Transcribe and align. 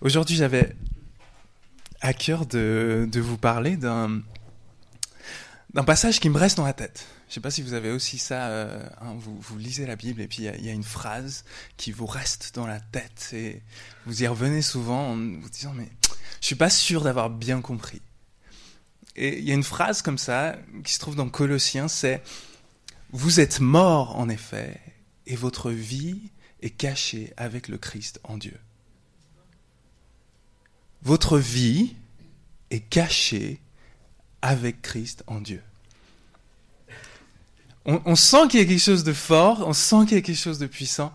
Aujourd'hui, 0.00 0.36
j'avais 0.36 0.74
à 2.00 2.12
cœur 2.12 2.46
de, 2.46 3.08
vous 3.14 3.38
parler 3.38 3.76
d'un 3.76 4.22
passage 5.86 6.20
qui 6.20 6.28
me 6.28 6.36
reste 6.36 6.56
dans 6.58 6.66
la 6.66 6.74
tête. 6.74 7.06
Je 7.26 7.30
ne 7.30 7.34
sais 7.34 7.40
pas 7.40 7.50
si 7.50 7.62
vous 7.62 7.72
avez 7.72 7.90
aussi 7.90 8.18
ça, 8.18 8.48
euh, 8.48 8.86
hein, 9.00 9.14
vous, 9.16 9.58
lisez 9.58 9.86
la 9.86 9.96
Bible 9.96 10.20
et 10.20 10.28
puis 10.28 10.44
il 10.44 10.64
y, 10.64 10.68
a 10.68 10.72
une 10.72 10.84
phrase 10.84 11.44
qui 11.76 11.90
vous 11.90 12.06
reste 12.06 12.54
dans 12.54 12.66
la 12.66 12.78
tête 12.78 13.30
et 13.32 13.62
vous 14.04 14.22
y 14.22 14.26
revenez 14.26 14.62
souvent 14.62 15.12
en 15.12 15.16
vous 15.16 15.50
disant 15.50 15.72
mais 15.74 15.88
je 16.40 16.46
suis 16.46 16.54
pas 16.54 16.70
sûr 16.70 17.02
d'avoir 17.02 17.30
bien 17.30 17.62
compris. 17.62 18.02
Et 19.16 19.38
il 19.38 19.44
y 19.44 19.50
a 19.50 19.54
une 19.54 19.64
phrase 19.64 20.02
comme 20.02 20.18
ça 20.18 20.56
qui 20.84 20.92
se 20.92 20.98
trouve 20.98 21.16
dans 21.16 21.28
Colossiens, 21.28 21.88
c'est 21.88 22.22
vous 23.10 23.40
êtes 23.40 23.60
mort 23.60 24.16
en 24.16 24.28
effet 24.28 24.80
et 25.26 25.34
votre 25.34 25.70
vie 25.70 26.30
est 26.60 26.70
cachée 26.70 27.32
avec 27.36 27.68
le 27.68 27.78
Christ 27.78 28.20
en 28.24 28.36
Dieu. 28.36 28.58
Votre 31.04 31.38
vie 31.38 31.94
est 32.70 32.80
cachée 32.80 33.60
avec 34.42 34.82
Christ 34.82 35.22
en 35.26 35.40
Dieu. 35.40 35.62
On, 37.86 38.16
sent 38.16 38.48
qu'il 38.48 38.60
y 38.60 38.62
a 38.62 38.66
quelque 38.66 38.80
chose 38.80 39.04
de 39.04 39.12
fort, 39.12 39.62
on 39.66 39.74
sent 39.74 40.06
qu'il 40.06 40.16
y 40.16 40.18
a 40.18 40.22
quelque 40.22 40.38
chose 40.38 40.58
de 40.58 40.66
puissant. 40.66 41.12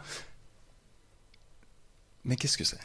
Mais 2.23 2.35
qu'est-ce 2.35 2.59
que 2.59 2.63
c'est? 2.63 2.77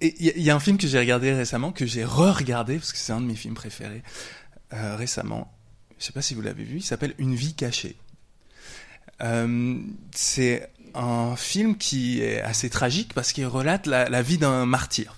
Il 0.00 0.12
y, 0.18 0.42
y, 0.42 0.50
a 0.50 0.56
un 0.56 0.60
film 0.60 0.76
que 0.78 0.88
j'ai 0.88 0.98
regardé 0.98 1.32
récemment, 1.32 1.70
que 1.70 1.86
j'ai 1.86 2.04
re-regardé, 2.04 2.78
parce 2.78 2.92
que 2.92 2.98
c'est 2.98 3.12
un 3.12 3.20
de 3.20 3.26
mes 3.26 3.36
films 3.36 3.54
préférés 3.54 4.02
euh, 4.72 4.96
récemment. 4.96 5.52
Je 5.90 6.02
ne 6.02 6.06
sais 6.08 6.12
pas 6.12 6.22
si 6.22 6.34
vous 6.34 6.40
l'avez 6.40 6.64
vu, 6.64 6.78
il 6.78 6.82
s'appelle 6.82 7.14
Une 7.18 7.36
vie 7.36 7.54
cachée. 7.54 7.96
Euh, 9.22 9.80
c'est 10.14 10.70
un 10.94 11.36
film 11.36 11.76
qui 11.76 12.20
est 12.20 12.40
assez 12.40 12.68
tragique 12.70 13.14
parce 13.14 13.32
qu'il 13.32 13.46
relate 13.46 13.86
la, 13.86 14.22
vie 14.22 14.38
d'un 14.38 14.66
martyr. 14.66 15.16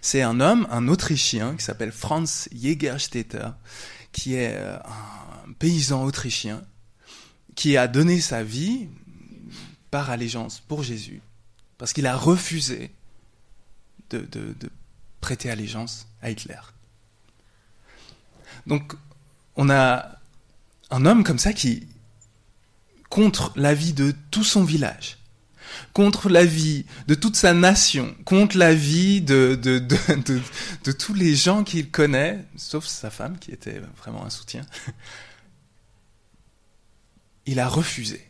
C'est 0.00 0.22
un 0.22 0.40
homme, 0.40 0.66
un 0.70 0.88
Autrichien, 0.88 1.56
qui 1.56 1.64
s'appelle 1.64 1.92
Franz 1.92 2.48
Jägerstätter, 2.52 3.48
qui 4.12 4.34
est 4.34 4.54
euh, 4.54 4.76
un 4.78 5.52
paysan 5.58 6.04
autrichien, 6.04 6.62
qui 7.54 7.76
a 7.76 7.88
donné 7.88 8.20
sa 8.20 8.42
vie 8.42 8.88
par 9.90 10.10
allégeance 10.10 10.60
pour 10.60 10.82
Jésus, 10.82 11.20
parce 11.78 11.92
qu'il 11.92 12.06
a 12.06 12.16
refusé 12.16 12.90
de, 14.10 14.26
prêter 15.20 15.50
allégeance 15.50 16.06
à 16.20 16.30
Hitler. 16.30 16.60
Donc, 18.66 18.94
on 19.56 19.70
a 19.70 20.18
un 20.90 21.06
homme 21.06 21.24
comme 21.24 21.38
ça 21.38 21.52
qui, 21.52 21.86
contre 23.14 23.52
la 23.54 23.74
vie 23.74 23.92
de 23.92 24.12
tout 24.32 24.42
son 24.42 24.64
village, 24.64 25.18
contre 25.92 26.28
la 26.28 26.44
vie 26.44 26.84
de 27.06 27.14
toute 27.14 27.36
sa 27.36 27.54
nation, 27.54 28.12
contre 28.24 28.58
la 28.58 28.74
vie 28.74 29.22
de, 29.22 29.54
de, 29.54 30.90
tous 30.90 31.14
les 31.14 31.36
gens 31.36 31.62
qu'il 31.62 31.92
connaît, 31.92 32.44
sauf 32.56 32.84
sa 32.86 33.10
femme 33.10 33.38
qui 33.38 33.52
était 33.52 33.80
vraiment 33.98 34.26
un 34.26 34.30
soutien. 34.30 34.62
Il 37.46 37.60
a 37.60 37.68
refusé 37.68 38.28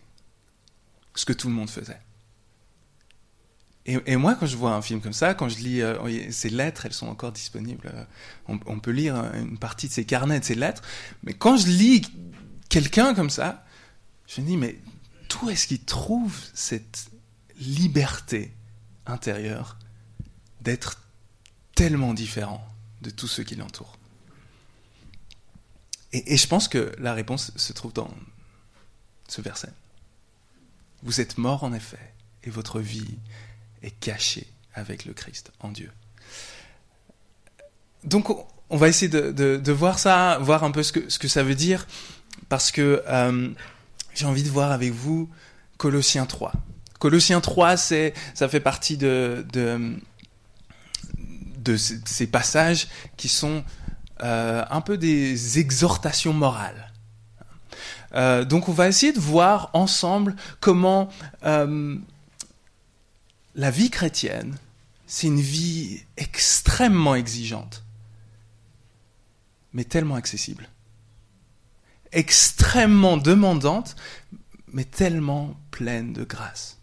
ce 1.14 1.24
que 1.24 1.32
tout 1.32 1.48
le 1.48 1.54
monde 1.54 1.70
faisait. 1.70 2.00
Et, 3.86 4.16
moi, 4.16 4.34
quand 4.34 4.44
je 4.44 4.56
vois 4.58 4.74
un 4.74 4.82
film 4.82 5.00
comme 5.00 5.14
ça, 5.14 5.32
quand 5.32 5.48
je 5.48 5.60
lis 5.60 5.80
euh, 5.80 6.30
ces 6.30 6.50
lettres, 6.50 6.84
elles 6.84 6.92
sont 6.92 7.08
encore 7.08 7.32
disponibles. 7.32 7.90
On, 8.48 8.60
on, 8.66 8.80
peut 8.80 8.90
lire 8.90 9.16
une 9.34 9.56
partie 9.56 9.88
de 9.88 9.94
ces 9.94 10.04
carnets, 10.04 10.40
de 10.40 10.44
ces 10.44 10.54
lettres. 10.54 10.82
Mais 11.22 11.32
quand 11.32 11.56
je 11.56 11.68
lis 11.68 12.02
quelqu'un 12.68 13.14
comme 13.14 13.30
ça, 13.30 13.64
je 14.26 14.40
me 14.40 14.46
dis, 14.46 14.56
mais 14.56 14.78
d'où 15.28 15.50
est-ce 15.50 15.66
qu'il 15.66 15.84
trouve 15.84 16.38
cette 16.54 17.10
liberté 17.58 18.52
intérieure 19.06 19.78
d'être 20.60 21.00
tellement 21.74 22.14
différent 22.14 22.66
de 23.02 23.10
tous 23.10 23.28
ceux 23.28 23.44
qui 23.44 23.56
l'entourent? 23.56 23.98
Et, 26.12 26.36
je 26.36 26.46
pense 26.46 26.68
que 26.68 26.92
la 26.98 27.12
réponse 27.12 27.52
se 27.56 27.72
trouve 27.72 27.92
dans 27.92 28.12
ce 29.28 29.40
verset. 29.40 29.70
Vous 31.02 31.20
êtes 31.20 31.38
mort 31.38 31.64
en 31.64 31.72
effet, 31.72 32.14
et 32.44 32.50
votre 32.50 32.80
vie 32.80 33.18
est 33.82 33.90
cachée 33.90 34.46
avec 34.74 35.04
le 35.04 35.12
Christ 35.12 35.52
en 35.60 35.70
Dieu. 35.70 35.90
Donc 38.04 38.28
on 38.70 38.76
va 38.76 38.88
essayer 38.88 39.08
de, 39.08 39.72
voir 39.72 39.98
ça, 39.98 40.38
voir 40.40 40.62
un 40.62 40.70
peu 40.70 40.82
ce 40.82 40.92
que, 40.92 41.08
ce 41.08 41.18
que 41.18 41.28
ça 41.28 41.42
veut 41.42 41.54
dire, 41.54 41.86
parce 42.48 42.70
que 42.70 43.02
euh, 43.06 43.50
j'ai 44.14 44.26
envie 44.26 44.42
de 44.42 44.50
voir 44.50 44.72
avec 44.72 44.92
vous 44.92 45.28
Colossiens 45.76 46.26
3. 46.26 46.52
Colossiens 46.98 47.40
3, 47.40 47.76
c'est, 47.76 48.14
ça 48.34 48.48
fait 48.48 48.60
partie 48.60 48.96
de, 48.96 49.44
de, 49.52 50.00
ces 51.76 52.26
passages 52.26 52.88
qui 53.16 53.28
sont 53.28 53.64
euh, 54.22 54.64
un 54.70 54.80
peu 54.80 54.96
des 54.96 55.58
exhortations 55.58 56.32
morales. 56.32 56.92
Euh, 58.14 58.44
donc 58.44 58.68
on 58.68 58.72
va 58.72 58.88
essayer 58.88 59.12
de 59.12 59.20
voir 59.20 59.70
ensemble 59.72 60.36
comment 60.60 61.08
euh, 61.44 61.96
la 63.54 63.70
vie 63.70 63.90
chrétienne, 63.90 64.56
c'est 65.06 65.26
une 65.26 65.40
vie 65.40 66.04
extrêmement 66.16 67.16
exigeante, 67.16 67.84
mais 69.72 69.84
tellement 69.84 70.14
accessible. 70.14 70.68
Extrêmement 72.14 73.16
demandante, 73.16 73.96
mais 74.72 74.84
tellement 74.84 75.56
pleine 75.70 76.12
de 76.12 76.24
grâce. 76.24 76.78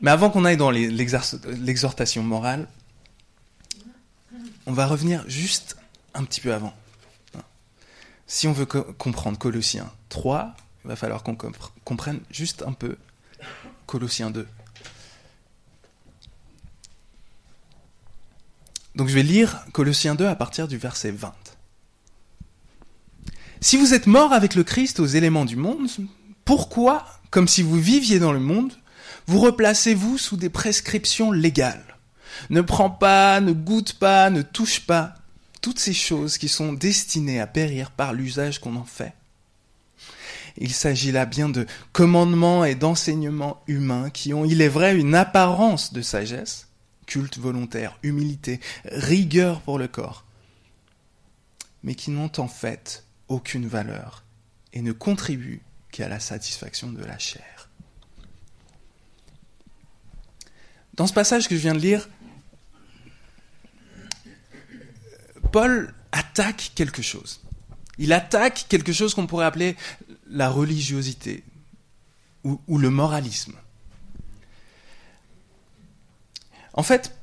Mais 0.00 0.10
avant 0.10 0.30
qu'on 0.30 0.44
aille 0.44 0.56
dans 0.56 0.70
l'exhortation 0.70 2.22
morale, 2.22 2.66
on 4.66 4.72
va 4.72 4.86
revenir 4.86 5.22
juste 5.28 5.76
un 6.14 6.24
petit 6.24 6.40
peu 6.40 6.52
avant. 6.52 6.74
Si 8.26 8.48
on 8.48 8.52
veut 8.52 8.66
co 8.66 8.82
comprendre 8.94 9.38
Colossiens 9.38 9.92
3, 10.08 10.56
il 10.84 10.88
va 10.88 10.96
falloir 10.96 11.22
qu'on 11.22 11.36
comprenne 11.84 12.20
juste 12.30 12.62
un 12.62 12.72
peu 12.72 12.96
Colossiens 13.86 14.30
2. 14.30 14.48
Donc 18.94 19.08
je 19.08 19.14
vais 19.14 19.22
lire 19.22 19.66
Colossiens 19.72 20.14
2 20.14 20.26
à 20.26 20.36
partir 20.36 20.68
du 20.68 20.78
verset 20.78 21.10
20. 21.10 21.34
Si 23.64 23.78
vous 23.78 23.94
êtes 23.94 24.06
mort 24.06 24.34
avec 24.34 24.56
le 24.56 24.62
Christ 24.62 25.00
aux 25.00 25.06
éléments 25.06 25.46
du 25.46 25.56
monde, 25.56 25.88
pourquoi, 26.44 27.06
comme 27.30 27.48
si 27.48 27.62
vous 27.62 27.80
viviez 27.80 28.18
dans 28.18 28.34
le 28.34 28.38
monde, 28.38 28.74
vous 29.26 29.40
replacez-vous 29.40 30.18
sous 30.18 30.36
des 30.36 30.50
prescriptions 30.50 31.32
légales? 31.32 31.96
Ne 32.50 32.60
prends 32.60 32.90
pas, 32.90 33.40
ne 33.40 33.52
goûte 33.52 33.94
pas, 33.94 34.28
ne 34.28 34.42
touche 34.42 34.80
pas, 34.80 35.14
toutes 35.62 35.78
ces 35.78 35.94
choses 35.94 36.36
qui 36.36 36.50
sont 36.50 36.74
destinées 36.74 37.40
à 37.40 37.46
périr 37.46 37.90
par 37.90 38.12
l'usage 38.12 38.60
qu'on 38.60 38.76
en 38.76 38.84
fait. 38.84 39.14
Il 40.58 40.74
s'agit 40.74 41.10
là 41.10 41.24
bien 41.24 41.48
de 41.48 41.66
commandements 41.92 42.66
et 42.66 42.74
d'enseignements 42.74 43.62
humains 43.66 44.10
qui 44.10 44.34
ont, 44.34 44.44
il 44.44 44.60
est 44.60 44.68
vrai, 44.68 44.94
une 44.94 45.14
apparence 45.14 45.94
de 45.94 46.02
sagesse, 46.02 46.68
culte 47.06 47.38
volontaire, 47.38 47.98
humilité, 48.02 48.60
rigueur 48.84 49.62
pour 49.62 49.78
le 49.78 49.88
corps, 49.88 50.26
mais 51.82 51.94
qui 51.94 52.10
n'ont 52.10 52.30
en 52.36 52.46
fait 52.46 53.04
aucune 53.28 53.66
valeur 53.66 54.24
et 54.72 54.82
ne 54.82 54.92
contribuent 54.92 55.62
qu'à 55.90 56.08
la 56.08 56.20
satisfaction 56.20 56.90
de 56.90 57.04
la 57.04 57.18
chair. 57.18 57.68
Dans 60.94 61.06
ce 61.06 61.12
passage 61.12 61.48
que 61.48 61.56
je 61.56 61.60
viens 61.60 61.74
de 61.74 61.80
lire, 61.80 62.08
Paul 65.52 65.94
attaque 66.12 66.72
quelque 66.74 67.02
chose. 67.02 67.40
Il 67.98 68.12
attaque 68.12 68.66
quelque 68.68 68.92
chose 68.92 69.14
qu'on 69.14 69.26
pourrait 69.26 69.44
appeler 69.44 69.76
la 70.28 70.50
religiosité 70.50 71.44
ou, 72.42 72.78
le 72.78 72.90
moralisme. 72.90 73.54
En 76.72 76.82
fait, 76.82 77.16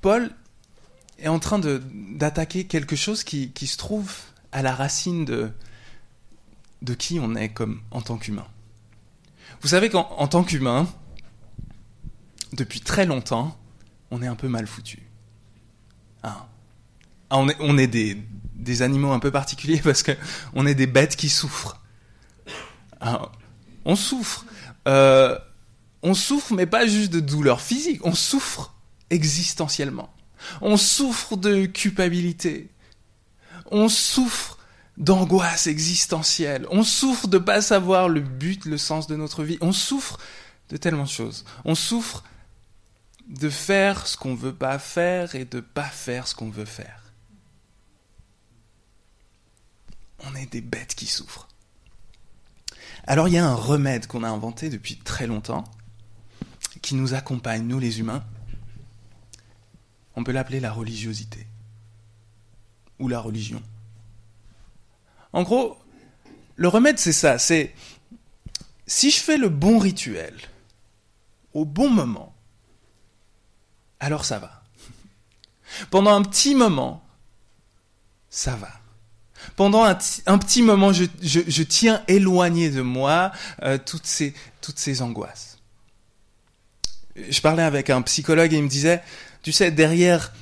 Paul 0.00 0.30
est 1.18 1.28
en 1.28 1.38
train 1.38 1.58
d'attaquer 1.58 2.66
quelque 2.66 2.96
chose 2.96 3.22
qui, 3.22 3.52
se 3.66 3.76
trouve 3.76 4.14
à 4.52 4.62
la 4.62 4.74
racine 4.74 5.24
de, 5.24 5.52
qui 6.94 7.20
on 7.20 7.34
est 7.34 7.50
comme 7.50 7.80
en 7.90 8.02
tant 8.02 8.16
qu'humain. 8.16 8.46
Vous 9.62 9.68
savez 9.68 9.90
qu'en 9.90 10.26
tant 10.26 10.42
qu'humain, 10.42 10.88
depuis 12.52 12.80
très 12.80 13.06
longtemps, 13.06 13.56
on 14.10 14.22
est 14.22 14.26
un 14.26 14.34
peu 14.34 14.48
mal 14.48 14.66
foutu. 14.66 15.02
Hein 16.22 16.36
ah, 17.30 17.38
on 17.38 17.78
est, 17.78 17.86
des, 17.86 18.82
animaux 18.82 19.12
un 19.12 19.20
peu 19.20 19.30
particuliers 19.30 19.80
parce 19.84 20.02
que 20.02 20.12
on 20.54 20.66
est 20.66 20.74
des 20.74 20.86
bêtes 20.86 21.16
qui 21.16 21.28
souffrent. 21.28 21.80
Ah, 23.00 23.30
on 23.84 23.96
souffre. 23.96 24.44
Euh, 24.88 25.38
on 26.02 26.14
souffre, 26.14 26.54
mais 26.54 26.66
pas 26.66 26.86
juste 26.86 27.12
de 27.12 27.20
douleur 27.20 27.60
physique. 27.60 28.04
On 28.04 28.14
souffre 28.14 28.74
existentiellement. 29.10 30.12
On 30.60 30.76
souffre 30.76 31.36
de 31.36 31.66
culpabilité. 31.66 32.70
On 33.70 33.88
souffre 33.88 34.58
d'angoisse 34.96 35.66
existentielle. 35.66 36.66
On 36.70 36.82
souffre 36.82 37.26
de 37.26 37.38
pas 37.38 37.62
savoir 37.62 38.08
le 38.08 38.20
but, 38.20 38.64
le 38.64 38.78
sens 38.78 39.06
de 39.06 39.16
notre 39.16 39.42
vie. 39.42 39.58
On 39.60 39.72
souffre 39.72 40.18
de 40.68 40.76
tellement 40.76 41.04
de 41.04 41.08
choses. 41.08 41.44
On 41.64 41.74
souffre 41.74 42.22
de 43.28 43.48
faire 43.48 44.06
ce 44.06 44.16
qu'on 44.16 44.34
veut 44.34 44.54
pas 44.54 44.78
faire 44.78 45.34
et 45.34 45.44
de 45.44 45.60
pas 45.60 45.84
faire 45.84 46.26
ce 46.26 46.34
qu'on 46.34 46.50
veut 46.50 46.64
faire. 46.64 47.12
On 50.26 50.34
est 50.34 50.52
des 50.52 50.60
bêtes 50.60 50.94
qui 50.94 51.06
souffrent. 51.06 51.48
Alors 53.06 53.28
il 53.28 53.34
y 53.34 53.38
a 53.38 53.46
un 53.46 53.54
remède 53.54 54.06
qu'on 54.06 54.24
a 54.24 54.28
inventé 54.28 54.68
depuis 54.68 54.96
très 54.96 55.26
longtemps, 55.26 55.64
qui 56.82 56.94
nous 56.94 57.14
accompagne, 57.14 57.66
nous 57.66 57.78
les 57.78 58.00
humains. 58.00 58.24
On 60.16 60.24
peut 60.24 60.32
l'appeler 60.32 60.60
la 60.60 60.72
religiosité. 60.72 61.46
Ou 63.00 63.08
la 63.08 63.18
religion. 63.18 63.62
En 65.32 65.42
gros, 65.42 65.76
le 66.56 66.68
remède 66.68 66.98
c'est 66.98 67.12
ça, 67.12 67.38
c'est 67.38 67.74
si 68.86 69.10
je 69.10 69.20
fais 69.20 69.38
le 69.38 69.48
bon 69.48 69.78
rituel, 69.78 70.34
au 71.54 71.64
bon 71.64 71.90
moment, 71.90 72.34
alors 74.00 74.24
ça 74.24 74.38
va. 74.38 74.62
Pendant 75.90 76.14
un 76.14 76.22
petit 76.22 76.54
moment, 76.54 77.02
ça 78.28 78.56
va. 78.56 78.72
Pendant 79.56 79.84
un, 79.84 79.94
petit 79.94 80.62
moment, 80.62 80.92
je, 80.92 81.62
tiens 81.62 82.02
éloigné 82.08 82.70
de 82.70 82.82
moi 82.82 83.32
euh, 83.62 83.78
toutes, 83.78 84.06
ces, 84.06 84.34
toutes 84.60 84.78
ces 84.78 85.02
angoisses. 85.02 85.58
Je 87.16 87.40
parlais 87.40 87.62
avec 87.62 87.90
un 87.90 88.02
psychologue 88.02 88.52
et 88.52 88.56
il 88.56 88.62
me 88.62 88.68
disait, 88.68 89.02
tu 89.42 89.52
sais, 89.52 89.70
derrière 89.70 90.32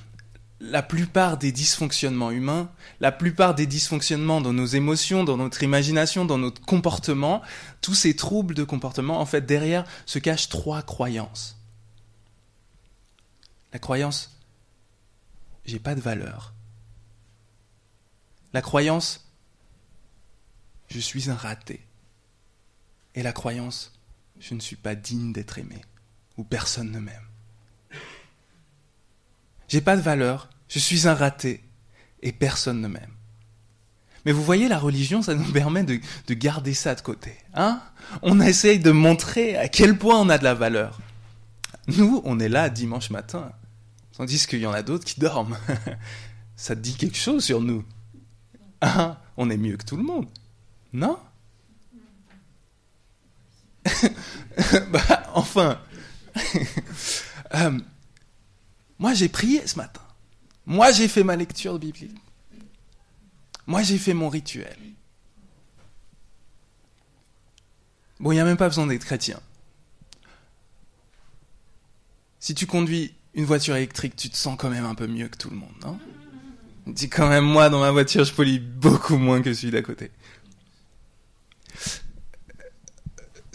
la 0.60 0.82
plupart 0.82 1.38
des 1.38 1.52
dysfonctionnements 1.52 2.30
humains, 2.30 2.70
la 3.00 3.12
plupart 3.12 3.54
des 3.54 3.66
dysfonctionnements 3.66 4.40
dans 4.40 4.52
nos 4.52 4.66
émotions, 4.66 5.24
dans 5.24 5.36
notre 5.36 5.62
imagination, 5.62 6.24
dans 6.24 6.38
notre 6.38 6.60
comportement, 6.60 7.42
tous 7.80 7.94
ces 7.94 8.16
troubles 8.16 8.54
de 8.54 8.64
comportement, 8.64 9.20
en 9.20 9.26
fait, 9.26 9.42
derrière 9.42 9.84
se 10.04 10.18
cachent 10.18 10.48
trois 10.48 10.82
croyances. 10.82 11.56
La 13.72 13.78
croyance, 13.78 14.36
j'ai 15.64 15.78
pas 15.78 15.94
de 15.94 16.00
valeur. 16.00 16.54
La 18.52 18.62
croyance, 18.62 19.30
je 20.88 20.98
suis 20.98 21.30
un 21.30 21.34
raté. 21.34 21.86
Et 23.14 23.22
la 23.22 23.32
croyance, 23.32 23.92
je 24.40 24.54
ne 24.54 24.60
suis 24.60 24.76
pas 24.76 24.94
digne 24.94 25.32
d'être 25.32 25.58
aimé, 25.58 25.82
ou 26.36 26.44
personne 26.44 26.90
ne 26.90 26.98
m'aime. 26.98 27.27
J'ai 29.68 29.80
pas 29.80 29.96
de 29.96 30.02
valeur, 30.02 30.48
je 30.68 30.78
suis 30.78 31.06
un 31.06 31.14
raté, 31.14 31.62
et 32.22 32.32
personne 32.32 32.80
ne 32.80 32.88
m'aime. 32.88 33.12
Mais 34.24 34.32
vous 34.32 34.42
voyez, 34.42 34.68
la 34.68 34.78
religion, 34.78 35.22
ça 35.22 35.34
nous 35.34 35.50
permet 35.52 35.84
de, 35.84 36.00
de 36.26 36.34
garder 36.34 36.74
ça 36.74 36.94
de 36.94 37.00
côté. 37.00 37.34
Hein? 37.54 37.80
On 38.22 38.40
essaye 38.40 38.78
de 38.78 38.90
montrer 38.90 39.56
à 39.56 39.68
quel 39.68 39.96
point 39.96 40.18
on 40.18 40.28
a 40.28 40.38
de 40.38 40.44
la 40.44 40.54
valeur. 40.54 40.98
Nous, 41.86 42.20
on 42.24 42.38
est 42.40 42.48
là 42.48 42.68
dimanche 42.68 43.10
matin, 43.10 43.52
tandis 44.16 44.46
qu'il 44.46 44.58
y 44.60 44.66
en 44.66 44.72
a 44.72 44.82
d'autres 44.82 45.04
qui 45.04 45.20
dorment. 45.20 45.56
ça 46.56 46.74
dit 46.74 46.94
quelque 46.94 47.16
chose 47.16 47.44
sur 47.44 47.60
nous? 47.60 47.84
Hein? 48.82 49.16
On 49.36 49.48
est 49.50 49.56
mieux 49.56 49.76
que 49.76 49.84
tout 49.84 49.96
le 49.96 50.02
monde. 50.02 50.26
Non? 50.92 51.18
Bah, 54.90 55.22
Enfin. 55.34 55.80
Euh, 57.54 57.78
moi, 58.98 59.14
j'ai 59.14 59.28
prié 59.28 59.66
ce 59.66 59.76
matin. 59.76 60.02
Moi, 60.66 60.92
j'ai 60.92 61.08
fait 61.08 61.24
ma 61.24 61.36
lecture 61.36 61.74
de 61.74 61.78
Bible. 61.78 62.14
Moi, 63.66 63.82
j'ai 63.82 63.98
fait 63.98 64.14
mon 64.14 64.28
rituel. 64.28 64.76
Bon, 68.20 68.32
il 68.32 68.34
n'y 68.34 68.40
a 68.40 68.44
même 68.44 68.56
pas 68.56 68.68
besoin 68.68 68.86
d'être 68.86 69.04
chrétien. 69.04 69.40
Si 72.40 72.54
tu 72.54 72.66
conduis 72.66 73.14
une 73.34 73.44
voiture 73.44 73.76
électrique, 73.76 74.16
tu 74.16 74.30
te 74.30 74.36
sens 74.36 74.56
quand 74.58 74.70
même 74.70 74.84
un 74.84 74.94
peu 74.94 75.06
mieux 75.06 75.28
que 75.28 75.36
tout 75.36 75.50
le 75.50 75.56
monde, 75.56 75.74
non? 75.82 75.98
Dis 76.86 77.08
quand 77.08 77.28
même, 77.28 77.44
moi, 77.44 77.68
dans 77.68 77.80
ma 77.80 77.90
voiture, 77.90 78.24
je 78.24 78.32
pollue 78.32 78.58
beaucoup 78.58 79.18
moins 79.18 79.42
que 79.42 79.52
celui 79.52 79.70
d'à 79.70 79.82
côté. 79.82 80.10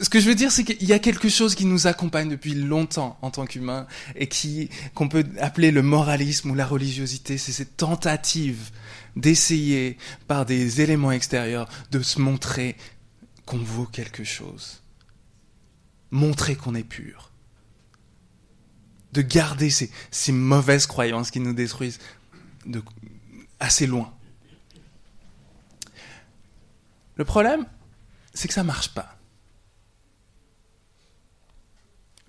Ce 0.03 0.09
que 0.09 0.19
je 0.19 0.27
veux 0.27 0.35
dire, 0.35 0.51
c'est 0.51 0.65
qu'il 0.65 0.83
y 0.83 0.91
a 0.91 1.00
quelque 1.00 1.29
chose 1.29 1.55
qui 1.55 1.63
nous 1.63 1.88
accompagne 1.88 2.27
depuis 2.27 2.55
longtemps 2.55 3.17
en 3.21 3.31
tant 3.31 3.45
qu'humains 3.45 3.88
et 4.17 4.27
qui 4.27 4.69
qu'on 4.95 5.07
peut 5.07 5.25
appeler 5.39 5.71
le 5.71 5.81
moralisme 5.81 6.51
ou 6.51 6.55
la 6.55 6.65
religiosité. 6.65 7.38
C'est 7.38 7.53
cette 7.53 7.77
tentative 7.77 8.71
d'essayer, 9.15 9.97
par 10.27 10.45
des 10.45 10.81
éléments 10.81 11.13
extérieurs, 11.13 11.69
de 11.91 12.01
se 12.01 12.19
montrer 12.19 12.75
qu'on 13.45 13.59
vaut 13.59 13.85
quelque 13.85 14.25
chose. 14.25 14.81
Montrer 16.11 16.57
qu'on 16.57 16.75
est 16.75 16.83
pur. 16.83 17.31
De 19.13 19.21
garder 19.21 19.69
ces, 19.69 19.89
ces 20.11 20.33
mauvaises 20.33 20.85
croyances 20.85 21.31
qui 21.31 21.39
nous 21.39 21.53
détruisent 21.53 22.00
de, 22.65 22.83
assez 23.61 23.88
loin. 23.88 24.13
Le 27.15 27.23
problème, 27.23 27.65
c'est 28.33 28.50
que 28.50 28.53
ça 28.53 28.65
marche 28.65 28.89
pas. 28.89 29.17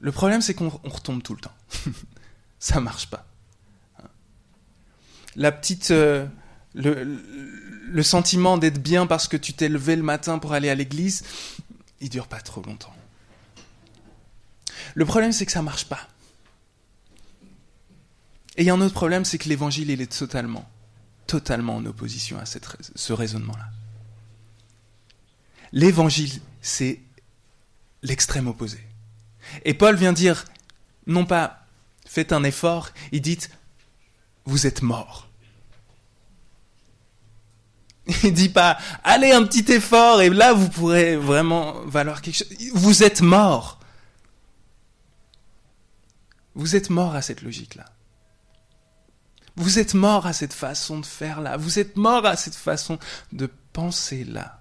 Le 0.05 0.13
problème, 0.13 0.43
c'est 0.43 0.53
qu'on 0.53 0.69
retombe 0.69 1.23
tout 1.23 1.33
le 1.33 1.41
temps. 1.41 1.55
ça 2.59 2.79
marche 2.79 3.09
pas. 3.09 3.27
La 5.35 5.51
petite, 5.51 5.93
euh, 5.93 6.27
le, 6.75 8.03
sentiment 8.03 8.59
d'être 8.59 8.83
bien 8.83 9.07
parce 9.07 9.29
que 9.29 9.39
tu 9.39 9.55
t'es 9.55 9.71
levé 9.71 9.97
le 9.97 10.03
matin 10.03 10.39
pour 10.39 10.53
aller 10.53 10.69
à 10.69 10.75
l'église, 10.75 11.25
il 12.03 12.11
dure 12.11 12.29
pas 12.29 12.43
trop 12.43 12.61
longtemps. 12.61 12.95
Le 14.95 15.07
problème, 15.07 15.33
c'est 15.33 15.47
que 15.47 15.53
ça 15.53 15.63
marche 15.63 15.87
pas. 15.87 16.07
Et 18.59 18.63
il 18.63 18.67
y 18.67 18.71
a 18.71 18.75
un 18.75 18.81
autre 18.83 18.93
problème, 18.93 19.25
c'est 19.25 19.39
que 19.39 19.49
l'évangile, 19.49 19.89
il 19.89 20.03
est 20.03 20.19
totalement, 20.19 20.69
totalement 21.27 21.77
en 21.77 21.87
opposition 21.87 22.39
à 22.39 22.45
ce 22.45 23.13
raisonnement-là. 23.15 23.71
L'évangile, 25.73 26.43
c'est 26.61 27.01
l'extrême 28.03 28.49
opposé. 28.49 28.87
Et 29.65 29.75
Paul 29.75 29.97
vient 29.97 30.13
dire, 30.13 30.45
non 31.07 31.27
pas 31.27 31.67
faites 32.07 32.33
un 32.33 32.45
effort, 32.45 32.91
il 33.13 33.21
dit, 33.21 33.39
vous 34.45 34.67
êtes 34.67 34.83
mort. 34.83 35.29
Il 38.23 38.35
dit 38.35 38.51
pas, 38.51 38.79
allez 39.03 39.33
un 39.33 39.45
petit 39.45 39.73
effort 39.73 40.21
et 40.21 40.29
là 40.29 40.53
vous 40.53 40.69
pourrez 40.69 41.17
vraiment 41.17 41.81
valoir 41.87 42.21
quelque 42.21 42.37
chose. 42.37 42.55
Vous 42.75 43.03
êtes 43.03 43.23
mort. 43.23 43.81
Vous 46.55 46.77
êtes 46.77 46.91
mort 46.91 47.15
à 47.15 47.23
cette 47.23 47.43
logique-là. 47.43 47.87
Vous 49.57 49.79
êtes 49.79 49.95
mort 49.95 50.27
à 50.27 50.33
cette 50.33 50.53
façon 50.53 50.99
de 51.01 51.07
faire 51.07 51.41
là. 51.41 51.57
Vous 51.57 51.79
êtes 51.79 51.97
mort 51.97 52.27
à 52.27 52.37
cette 52.37 52.55
façon 52.55 52.99
de 53.33 53.49
penser 53.73 54.25
là. 54.25 54.61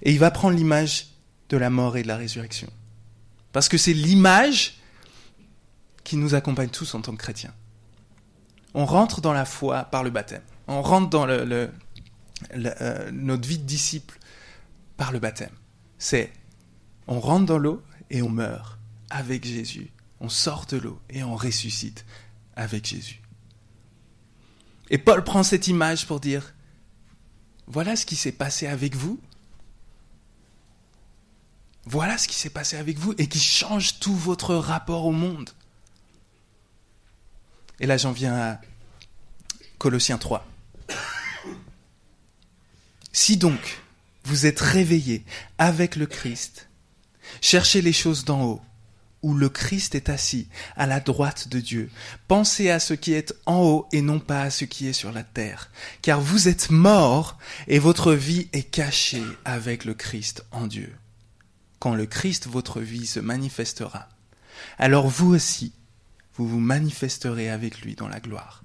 Et 0.00 0.12
il 0.12 0.18
va 0.18 0.30
prendre 0.30 0.56
l'image 0.56 1.08
de 1.48 1.56
la 1.56 1.70
mort 1.70 1.96
et 1.96 2.02
de 2.02 2.08
la 2.08 2.16
résurrection. 2.16 2.68
Parce 3.52 3.68
que 3.68 3.76
c'est 3.76 3.92
l'image 3.92 4.78
qui 6.04 6.16
nous 6.16 6.34
accompagne 6.34 6.70
tous 6.70 6.94
en 6.94 7.02
tant 7.02 7.12
que 7.12 7.22
chrétiens. 7.22 7.52
On 8.74 8.86
rentre 8.86 9.20
dans 9.20 9.34
la 9.34 9.44
foi 9.44 9.84
par 9.84 10.02
le 10.02 10.10
baptême. 10.10 10.42
On 10.66 10.80
rentre 10.80 11.10
dans 11.10 11.26
le, 11.26 11.70
euh, 12.54 13.10
notre 13.12 13.46
vie 13.46 13.58
de 13.58 13.64
disciple 13.64 14.18
par 14.96 15.12
le 15.12 15.18
baptême. 15.18 15.54
C'est 15.98 16.32
on 17.06 17.20
rentre 17.20 17.46
dans 17.46 17.58
l'eau 17.58 17.82
et 18.10 18.22
on 18.22 18.30
meurt 18.30 18.78
avec 19.10 19.44
Jésus 19.44 19.90
on 20.22 20.28
sort 20.28 20.66
de 20.66 20.76
l'eau 20.76 21.00
et 21.10 21.24
on 21.24 21.34
ressuscite 21.34 22.06
avec 22.54 22.86
Jésus. 22.86 23.20
Et 24.88 24.96
Paul 24.96 25.24
prend 25.24 25.42
cette 25.42 25.66
image 25.66 26.06
pour 26.06 26.20
dire, 26.20 26.54
voilà 27.66 27.96
ce 27.96 28.06
qui 28.06 28.14
s'est 28.14 28.32
passé 28.32 28.68
avec 28.68 28.94
vous. 28.94 29.20
Voilà 31.84 32.16
ce 32.18 32.28
qui 32.28 32.36
s'est 32.36 32.50
passé 32.50 32.76
avec 32.76 32.98
vous 32.98 33.14
et 33.18 33.26
qui 33.26 33.40
change 33.40 33.98
tout 33.98 34.14
votre 34.14 34.54
rapport 34.54 35.04
au 35.04 35.12
monde. 35.12 35.50
Et 37.80 37.86
là 37.86 37.96
j'en 37.96 38.12
viens 38.12 38.34
à 38.34 38.60
Colossiens 39.78 40.18
3. 40.18 40.46
Si 43.12 43.36
donc 43.36 43.80
vous 44.24 44.46
êtes 44.46 44.60
réveillés 44.60 45.24
avec 45.58 45.96
le 45.96 46.06
Christ, 46.06 46.68
cherchez 47.40 47.82
les 47.82 47.92
choses 47.92 48.24
d'en 48.24 48.42
haut 48.42 48.62
où 49.22 49.34
le 49.34 49.48
Christ 49.48 49.94
est 49.94 50.08
assis, 50.08 50.48
à 50.76 50.86
la 50.86 51.00
droite 51.00 51.48
de 51.48 51.60
Dieu. 51.60 51.90
Pensez 52.28 52.70
à 52.70 52.80
ce 52.80 52.94
qui 52.94 53.12
est 53.12 53.32
en 53.46 53.60
haut 53.60 53.88
et 53.92 54.02
non 54.02 54.18
pas 54.18 54.42
à 54.42 54.50
ce 54.50 54.64
qui 54.64 54.88
est 54.88 54.92
sur 54.92 55.12
la 55.12 55.22
terre. 55.22 55.70
Car 56.02 56.20
vous 56.20 56.48
êtes 56.48 56.70
morts 56.70 57.38
et 57.68 57.78
votre 57.78 58.14
vie 58.14 58.48
est 58.52 58.64
cachée 58.64 59.22
avec 59.44 59.84
le 59.84 59.94
Christ 59.94 60.44
en 60.50 60.66
Dieu. 60.66 60.92
Quand 61.82 61.96
le 61.96 62.06
Christ, 62.06 62.46
votre 62.46 62.80
vie, 62.80 63.08
se 63.08 63.18
manifestera, 63.18 64.08
alors 64.78 65.08
vous 65.08 65.34
aussi, 65.34 65.72
vous 66.34 66.46
vous 66.46 66.60
manifesterez 66.60 67.50
avec 67.50 67.80
lui 67.80 67.96
dans 67.96 68.06
la 68.06 68.20
gloire. 68.20 68.62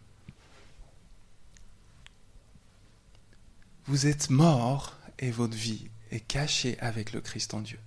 vous 3.88 4.05
êtes 4.05 4.29
mort 4.29 4.97
et 5.17 5.31
votre 5.31 5.55
vie 5.55 5.88
est 6.12 6.19
cachée 6.19 6.77
avec 6.79 7.13
le 7.13 7.21
Christ 7.21 7.53
en 7.53 7.62
Dieu. 7.62 7.79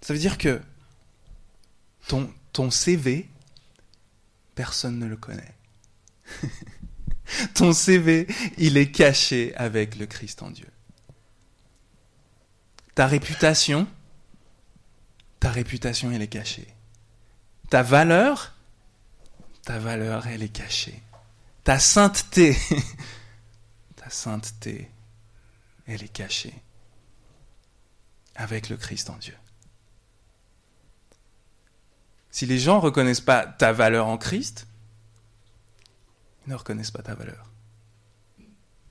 Ça 0.00 0.14
veut 0.14 0.18
dire 0.18 0.38
que 0.38 0.60
ton, 2.08 2.32
ton 2.52 2.70
CV, 2.70 3.28
personne 4.54 4.98
ne 4.98 5.06
le 5.06 5.16
connaît. 5.16 5.54
ton 7.54 7.74
CV, 7.74 8.26
il 8.56 8.78
est 8.78 8.90
caché 8.90 9.54
avec 9.54 9.96
le 9.96 10.06
Christ 10.06 10.42
en 10.42 10.50
Dieu. 10.50 10.66
Ta 13.00 13.06
réputation, 13.06 13.88
ta 15.38 15.50
réputation, 15.50 16.12
elle 16.12 16.20
est 16.20 16.28
cachée. 16.28 16.68
Ta 17.70 17.82
valeur, 17.82 18.52
ta 19.62 19.78
valeur, 19.78 20.26
elle 20.26 20.42
est 20.42 20.50
cachée. 20.50 21.02
Ta 21.64 21.78
sainteté, 21.78 22.58
ta 23.96 24.10
sainteté, 24.10 24.90
elle 25.86 26.02
est 26.02 26.12
cachée 26.12 26.52
avec 28.34 28.68
le 28.68 28.76
Christ 28.76 29.08
en 29.08 29.16
Dieu. 29.16 29.36
Si 32.30 32.44
les 32.44 32.58
gens 32.58 32.76
ne 32.76 32.82
reconnaissent 32.82 33.22
pas 33.22 33.46
ta 33.46 33.72
valeur 33.72 34.08
en 34.08 34.18
Christ, 34.18 34.66
ils 36.46 36.50
ne 36.50 36.54
reconnaissent 36.54 36.90
pas 36.90 37.02
ta 37.02 37.14
valeur. 37.14 37.48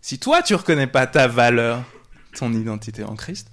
Si 0.01 0.17
toi, 0.17 0.41
tu 0.41 0.53
ne 0.53 0.57
reconnais 0.57 0.87
pas 0.87 1.05
ta 1.05 1.27
valeur, 1.27 1.85
ton 2.33 2.51
identité 2.53 3.03
en 3.03 3.15
Christ, 3.15 3.51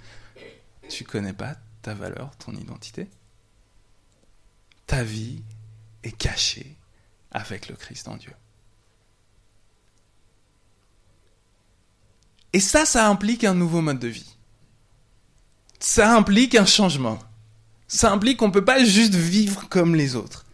tu 0.88 1.04
connais 1.04 1.32
pas 1.32 1.56
ta 1.82 1.94
valeur, 1.94 2.36
ton 2.36 2.52
identité? 2.52 3.08
Ta 4.86 5.02
vie 5.02 5.42
est 6.02 6.16
cachée 6.16 6.76
avec 7.30 7.68
le 7.68 7.76
Christ 7.76 8.08
en 8.08 8.16
Dieu. 8.16 8.32
Et 12.52 12.60
ça, 12.60 12.86
ça 12.86 13.08
implique 13.08 13.44
un 13.44 13.54
nouveau 13.54 13.82
mode 13.82 13.98
de 13.98 14.08
vie. 14.08 14.36
Ça 15.78 16.16
implique 16.16 16.54
un 16.54 16.64
changement. 16.64 17.18
Ça 17.88 18.10
implique 18.10 18.38
qu'on 18.38 18.48
ne 18.48 18.52
peut 18.52 18.64
pas 18.64 18.82
juste 18.84 19.14
vivre 19.14 19.68
comme 19.68 19.94
les 19.94 20.16
autres. 20.16 20.46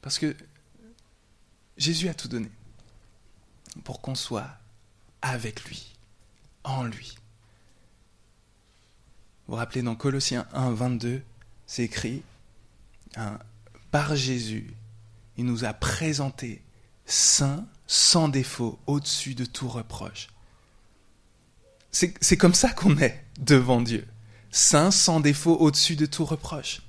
Parce 0.00 0.18
que 0.18 0.36
Jésus 1.76 2.08
a 2.08 2.14
tout 2.14 2.28
donné 2.28 2.50
pour 3.84 4.00
qu'on 4.00 4.14
soit 4.14 4.48
avec 5.22 5.64
lui, 5.64 5.94
en 6.64 6.84
lui. 6.84 7.16
Vous 9.46 9.52
vous 9.52 9.56
rappelez 9.56 9.82
dans 9.82 9.96
Colossiens 9.96 10.46
1, 10.52 10.72
22, 10.72 11.22
c'est 11.66 11.84
écrit, 11.84 12.22
hein, 13.16 13.38
par 13.90 14.14
Jésus, 14.16 14.74
il 15.36 15.44
nous 15.44 15.64
a 15.64 15.72
présenté 15.72 16.62
saint, 17.06 17.66
sans 17.86 18.28
défaut, 18.28 18.78
au-dessus 18.86 19.34
de 19.34 19.44
tout 19.44 19.68
reproche. 19.68 20.28
C'est 21.90 22.36
comme 22.36 22.54
ça 22.54 22.70
qu'on 22.70 22.98
est 22.98 23.24
devant 23.40 23.80
Dieu. 23.80 24.06
Saint, 24.50 24.90
sans 24.90 25.20
défaut, 25.20 25.56
au-dessus 25.56 25.96
de 25.96 26.06
tout 26.06 26.24
reproche. 26.24 26.82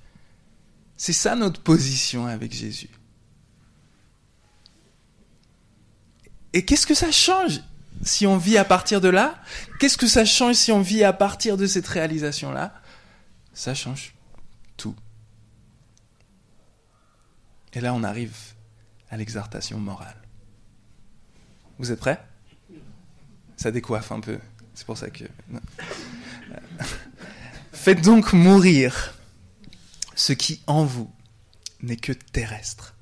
C'est 0.98 1.14
ça 1.14 1.36
notre 1.36 1.62
position 1.62 2.28
avec 2.28 2.52
Jésus. 2.54 2.90
Et 6.52 6.66
qu'est-ce 6.66 6.86
que 6.86 6.94
ça 6.94 7.12
change? 7.12 7.62
Si 8.02 8.26
on 8.28 8.38
vit 8.38 8.58
à 8.58 8.66
partir 8.66 9.02
de 9.02 9.10
là 9.10 9.42
Qu'est-ce 9.80 9.98
que 9.98 10.08
ça 10.08 10.26
change 10.26 10.56
si 10.56 10.72
on 10.72 10.82
vit 10.82 11.04
à 11.04 11.14
partir 11.14 11.58
de 11.58 11.68
cette 11.68 11.88
réalisation-là? 11.88 12.74
Ça 13.54 13.74
change 13.74 14.14
tout. 14.78 14.96
Et 17.74 17.82
là, 17.82 17.94
on 17.94 18.04
arrive 18.04 18.36
à 19.10 19.18
l'exhortation 19.18 19.80
morale. 19.80 20.16
Vous 21.78 21.92
êtes 21.92 22.00
prêts? 22.00 22.22
Ça 23.58 23.72
décoiffe 23.72 24.12
un 24.12 24.20
peu. 24.20 24.40
C'est 24.74 24.86
pour 24.86 24.98
ça 24.98 25.10
que... 25.10 25.26
Faites 27.74 28.02
donc 28.02 28.34
mourir 28.34 29.14
ce 30.16 30.34
qui 30.34 30.62
en 30.68 30.86
vous 30.86 31.12
n'est 31.82 31.98
que 31.98 32.12
terrestre. 32.12 32.96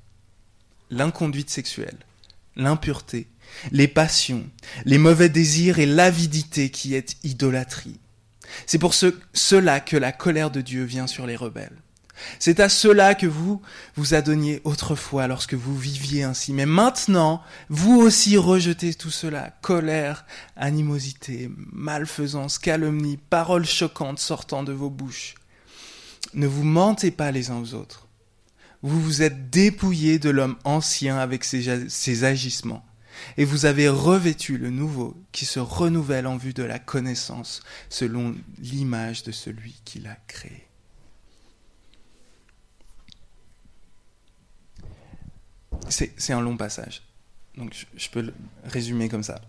L'inconduite 0.90 1.50
sexuelle, 1.50 1.98
l'impureté, 2.58 3.28
les 3.72 3.88
passions, 3.88 4.46
les 4.84 4.98
mauvais 4.98 5.30
désirs 5.30 5.80
et 5.80 5.86
l'avidité 5.86 6.70
qui 6.70 6.96
est 6.96 7.16
idolâtrie. 7.24 8.00
C'est 8.66 8.80
pour 8.80 8.94
ce, 8.94 9.14
cela 9.34 9.80
que 9.80 9.98
la 9.98 10.12
colère 10.12 10.52
de 10.52 10.62
Dieu 10.62 10.84
vient 10.84 11.08
sur 11.08 11.26
les 11.26 11.36
rebelles. 11.36 11.82
C'est 12.40 12.60
à 12.60 12.68
cela 12.68 13.16
que 13.16 13.28
vous 13.28 13.62
vous 13.96 14.16
adonniez 14.16 14.62
autrefois 14.64 15.28
lorsque 15.28 15.54
vous 15.54 15.78
viviez 15.78 16.24
ainsi. 16.24 16.52
Mais 16.52 16.66
maintenant, 16.66 17.44
vous 17.70 18.00
aussi 18.00 18.38
rejetez 18.38 18.94
tout 18.96 19.12
cela. 19.12 19.54
Colère, 19.62 20.26
animosité, 20.56 21.52
malfaisance, 21.72 22.58
calomnie, 22.58 23.18
paroles 23.18 23.66
choquantes 23.66 24.20
sortant 24.20 24.64
de 24.64 24.74
vos 24.74 24.90
bouches. 24.90 25.36
Ne 26.34 26.48
vous 26.48 26.64
mentez 26.64 27.12
pas 27.12 27.32
les 27.32 27.52
uns 27.52 27.62
aux 27.62 27.74
autres. 27.74 28.07
Vous 28.88 29.02
vous 29.02 29.22
êtes 29.22 29.50
dépouillés 29.50 30.18
de 30.18 30.30
l'homme 30.30 30.56
ancien 30.64 31.18
avec 31.18 31.44
ses, 31.44 31.90
ses 31.90 32.24
agissements 32.24 32.86
et 33.36 33.44
vous 33.44 33.66
avez 33.66 33.90
revêtu 33.90 34.58
le 34.58 34.70
nouveau 34.70 35.22
qui 35.34 35.46
se 35.46 35.60
renouvelle 35.60 36.26
en 36.26 36.38
vue 36.38 36.54
de 36.54 36.64
la 36.64 36.80
connaissance 36.80 37.64
selon 37.90 38.34
l'image 38.60 39.24
de 39.24 39.34
celui 39.34 39.76
qui 39.84 40.00
l'a 40.00 40.16
créé. 40.28 40.68
C'est 45.90 46.32
un 46.32 46.40
long 46.40 46.56
passage, 46.56 47.04
donc 47.58 47.76
je, 47.96 48.10
peux 48.10 48.22
le 48.22 48.34
résumer 48.64 49.10
comme 49.10 49.24
ça. 49.24 49.42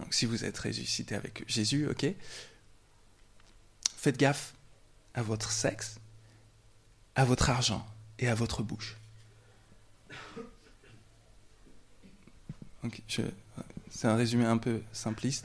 Donc, 0.00 0.12
si 0.12 0.26
vous 0.26 0.44
êtes 0.44 0.58
ressuscité 0.58 1.14
avec 1.14 1.44
Jésus, 1.46 1.88
ok, 1.88 2.06
faites 3.96 4.18
gaffe 4.18 4.54
à 5.14 5.22
votre 5.22 5.52
sexe, 5.52 5.99
à 7.20 7.24
votre 7.26 7.50
argent 7.50 7.86
et 8.18 8.28
à 8.28 8.34
votre 8.34 8.62
bouche. 8.62 8.96
c'est 13.90 14.08
un 14.08 14.16
résumé 14.16 14.46
un 14.46 14.56
peu 14.56 14.80
simpliste. 14.90 15.44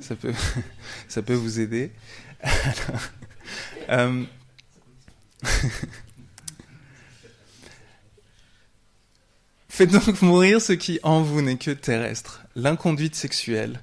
Ça, 0.00 0.14
peut, 1.22 1.32
vous 1.32 1.60
aider. 1.60 1.92
Euh, 3.88 4.24
Faites 9.70 9.90
donc 9.90 10.20
mourir 10.20 10.60
ce 10.60 10.74
qui 10.74 11.00
en 11.02 11.22
vous 11.22 11.40
n'est 11.40 11.56
que 11.56 11.70
terrestre, 11.70 12.44
l'inconduite 12.54 13.14
sexuelle, 13.14 13.80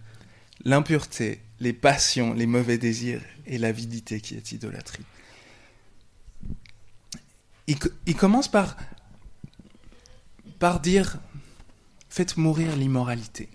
l'impureté, 0.63 1.41
les 1.59 1.73
passions, 1.73 2.35
les 2.35 2.45
mauvais 2.45 2.77
désirs 2.77 3.23
et 3.47 3.57
l'avidité 3.57 4.21
qui 4.21 4.35
est 4.35 4.51
idolâtrie. 4.51 5.05
Il, 8.05 8.15
commence 8.15 8.47
par, 8.47 8.75
par 10.57 10.79
dire 10.79 11.17
faites 12.09 12.35
mourir 12.35 12.75
l'immoralité. 12.75 13.47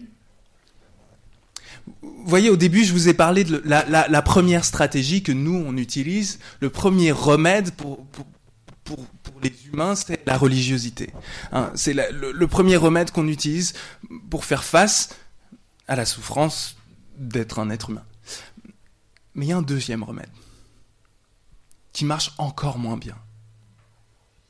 Vous 2.00 2.24
voyez, 2.24 2.48
au 2.48 2.56
début, 2.56 2.84
je 2.84 2.92
vous 2.92 3.08
ai 3.08 3.14
parlé 3.14 3.42
de 3.42 3.60
la, 3.66 4.22
première 4.22 4.64
stratégie 4.64 5.24
que 5.24 5.32
nous, 5.32 5.56
on 5.66 5.76
utilise, 5.76 6.38
le 6.60 6.70
premier 6.70 7.10
remède 7.10 7.72
pour, 7.72 8.06
pour, 8.84 8.98
les 9.42 9.52
humains, 9.66 9.94
c'est 9.94 10.24
la 10.26 10.38
religiosité. 10.38 11.10
Hein, 11.52 11.70
c'est 11.74 11.92
le, 11.92 12.46
premier 12.46 12.76
remède 12.76 13.10
qu'on 13.10 13.26
utilise 13.26 13.74
pour 14.30 14.44
faire 14.44 14.62
face 14.62 15.16
à 15.88 15.96
la 15.96 16.06
souffrance 16.06 16.76
d'être 17.18 17.58
un 17.58 17.68
être 17.68 17.90
humain. 17.90 18.04
Mais 19.34 19.46
il 19.46 19.48
y 19.48 19.52
a 19.52 19.56
un 19.56 19.62
deuxième 19.62 20.04
remède 20.04 20.30
qui 21.92 22.04
marche 22.04 22.32
encore 22.38 22.78
moins 22.78 22.96
bien. 22.96 23.16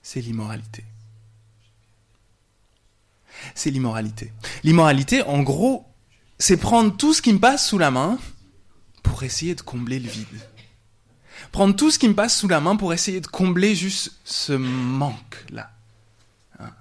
C'est 0.05 0.21
l'immoralité 0.21 0.85
c'est 3.55 3.71
l'immoralité. 3.71 4.33
L'immoralité, 4.63 5.23
en 5.23 5.43
gros, 5.43 5.87
c'est 6.39 6.57
prendre 6.57 6.97
tout 6.97 7.13
ce 7.13 7.23
qui 7.23 7.33
me 7.33 7.39
passe 7.39 7.69
sous 7.69 7.79
la 7.79 7.91
main 7.91 8.19
pour 9.03 9.23
essayer 9.23 9.55
de 9.55 9.61
combler 9.61 9.99
le 9.99 10.09
vide. 10.09 10.27
Prendre 11.53 11.77
tout 11.77 11.91
ce 11.91 11.99
qui 11.99 12.09
me 12.09 12.15
passe 12.15 12.39
sous 12.39 12.49
la 12.49 12.61
main 12.61 12.77
pour 12.77 12.93
essayer 12.93 13.21
de 13.21 13.27
combler 13.27 13.75
juste 13.75 14.13
ce 14.25 14.53
manque-là. 14.53 15.71
Hein. 16.59 16.73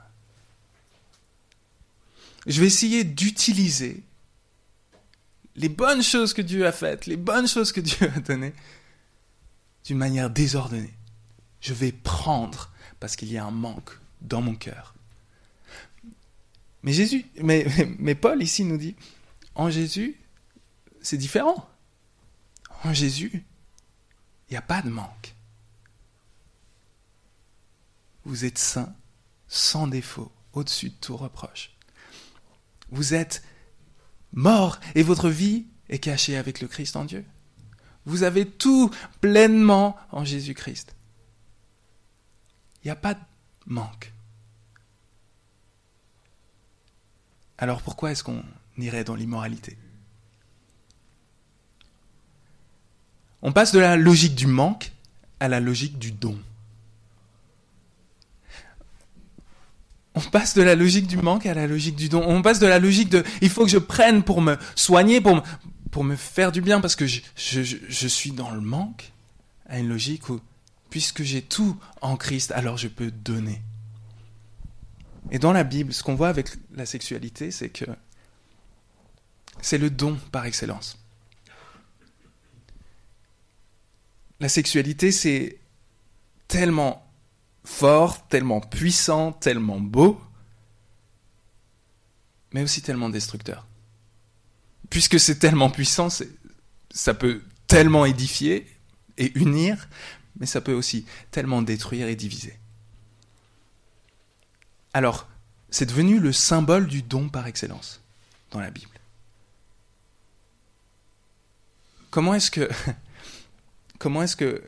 Je 2.47 2.61
vais 2.61 2.67
essayer 2.67 3.03
d'utiliser 3.03 4.03
les 5.55 5.69
bonnes 5.69 6.01
choses 6.01 6.33
que 6.33 6.41
Dieu 6.41 6.65
a 6.65 6.71
faites, 6.71 7.05
les 7.05 7.17
bonnes 7.17 7.47
choses 7.47 7.71
que 7.71 7.81
Dieu 7.81 8.11
a 8.15 8.19
données, 8.19 8.53
d'une 9.85 9.97
manière 9.97 10.29
désordonnée. 10.29 10.93
Je 11.61 11.73
vais 11.73 11.91
prendre 11.91 12.71
parce 13.03 13.17
qu'il 13.17 13.29
y 13.29 13.37
a 13.37 13.43
un 13.43 13.51
manque 13.51 13.99
dans 14.21 14.41
mon 14.41 14.55
cœur. 14.55 14.95
Mais 16.83 16.93
Jésus, 16.93 17.25
mais, 17.43 18.15
Paul 18.15 18.41
ici 18.41 18.63
nous 18.63 18.77
dit, 18.77 18.95
en 19.55 19.69
Jésus, 19.69 20.15
c'est 21.01 21.17
différent. 21.17 21.69
En 22.85 22.93
Jésus, 22.93 23.43
il 24.47 24.51
n'y 24.51 24.55
a 24.55 24.61
pas 24.61 24.81
de 24.81 24.89
manque. 24.89 25.35
vous 28.23 28.45
êtes 28.45 28.57
saint, 28.57 28.95
sans 29.49 29.87
défaut, 29.87 30.31
au-dessus 30.53 30.91
de 30.91 30.95
tout 30.95 31.17
reproche. 31.17 31.75
Vous 32.89 33.13
êtes 33.13 33.43
mort 34.31 34.79
et 34.95 35.03
votre 35.03 35.29
vie 35.29 35.65
est 35.89 35.99
cachée 35.99 36.37
avec 36.37 36.61
le 36.61 36.69
Christ 36.69 36.95
en 36.95 37.03
Dieu. 37.03 37.25
Vous 38.05 38.23
avez 38.23 38.47
tout 38.47 38.91
pleinement 39.19 39.97
en 40.13 40.23
Jésus-Christ. 40.23 40.95
Il 42.83 42.87
n'y 42.87 42.91
a 42.91 42.95
pas 42.95 43.13
de 43.13 43.19
manque. 43.65 44.11
Alors 47.57 47.81
pourquoi 47.81 48.11
est-ce 48.11 48.23
qu'on 48.23 48.43
irait 48.77 49.05
dans 49.05 49.15
l'immoralité? 49.15 49.77
On 53.41 53.53
passe 53.53 53.71
de 53.71 53.79
la 53.79 53.95
logique 53.95 54.35
du 54.35 54.47
manque 54.47 54.91
à 55.39 55.47
la 55.47 55.59
logique 55.59 55.97
du 55.97 56.11
don. 56.11 56.37
On 60.15 60.21
passe 60.21 60.53
de 60.53 60.61
la 60.61 60.75
logique 60.75 61.07
du 61.07 61.17
manque 61.17 61.45
à 61.45 61.53
la 61.53 61.67
logique 61.67 61.95
du 61.95 62.09
don. 62.09 62.23
On 62.25 62.41
passe 62.41 62.59
de 62.59 62.67
la 62.67 62.79
logique 62.79 63.09
de 63.09 63.23
il 63.41 63.49
faut 63.49 63.63
que 63.63 63.71
je 63.71 63.77
prenne 63.77 64.23
pour 64.23 64.41
me 64.41 64.57
soigner, 64.75 65.21
pour 65.21 66.03
me, 66.03 66.15
faire 66.15 66.51
du 66.51 66.61
bien 66.61 66.81
parce 66.81 66.95
que 66.95 67.07
je, 67.07 67.21
je 67.35 68.07
suis 68.07 68.31
dans 68.31 68.51
le 68.51 68.61
manque, 68.61 69.11
à 69.67 69.79
une 69.79 69.87
logique 69.87 70.29
où 70.29 70.39
puisque 70.93 71.23
j'ai 71.23 71.41
tout 71.41 71.75
en 72.01 72.17
Christ, 72.17 72.51
alors 72.51 72.77
je 72.77 72.87
peux 72.87 73.09
donner. 73.09 73.63
Et 75.31 75.39
dans 75.39 75.51
la 75.51 75.63
Bible, 75.63 75.91
ce 75.91 76.03
qu'on 76.03 76.13
voit 76.13 76.29
avec 76.29 76.51
la 76.75 76.85
sexualité, 76.85 77.49
c'est 77.49 77.69
que 77.69 77.85
c'est 79.59 79.79
le 79.79 79.89
don 79.89 80.19
par 80.31 80.45
excellence. 80.45 80.99
La 84.39 84.49
sexualité, 84.49 85.11
c'est 85.11 85.57
tellement 86.47 87.11
fort, 87.63 88.27
tellement 88.27 88.61
puissant, 88.61 89.31
tellement 89.31 89.79
beau, 89.79 90.21
mais 92.51 92.61
aussi 92.61 92.83
tellement 92.83 93.09
destructeur. 93.09 93.65
Puisque 94.91 95.19
c'est 95.19 95.39
tellement 95.39 95.71
puissant, 95.71 96.09
ça 96.91 97.13
peut 97.15 97.41
tellement 97.65 98.05
édifier 98.05 98.67
et 99.17 99.35
unir, 99.39 99.89
mais 100.37 100.45
ça 100.45 100.61
peut 100.61 100.73
aussi 100.73 101.05
tellement 101.31 101.61
détruire 101.61 102.07
et 102.07 102.15
diviser. 102.15 102.57
Alors, 104.93 105.27
c'est 105.69 105.85
devenu 105.87 106.19
le 106.19 106.31
symbole 106.31 106.87
du 106.87 107.01
don 107.01 107.29
par 107.29 107.47
excellence 107.47 108.01
dans 108.51 108.59
la 108.59 108.69
Bible. 108.69 108.99
Comment 112.11 112.35
est-ce 112.35 112.51
que, 112.51 112.69
comment 113.99 114.21
est-ce 114.21 114.35
que 114.35 114.61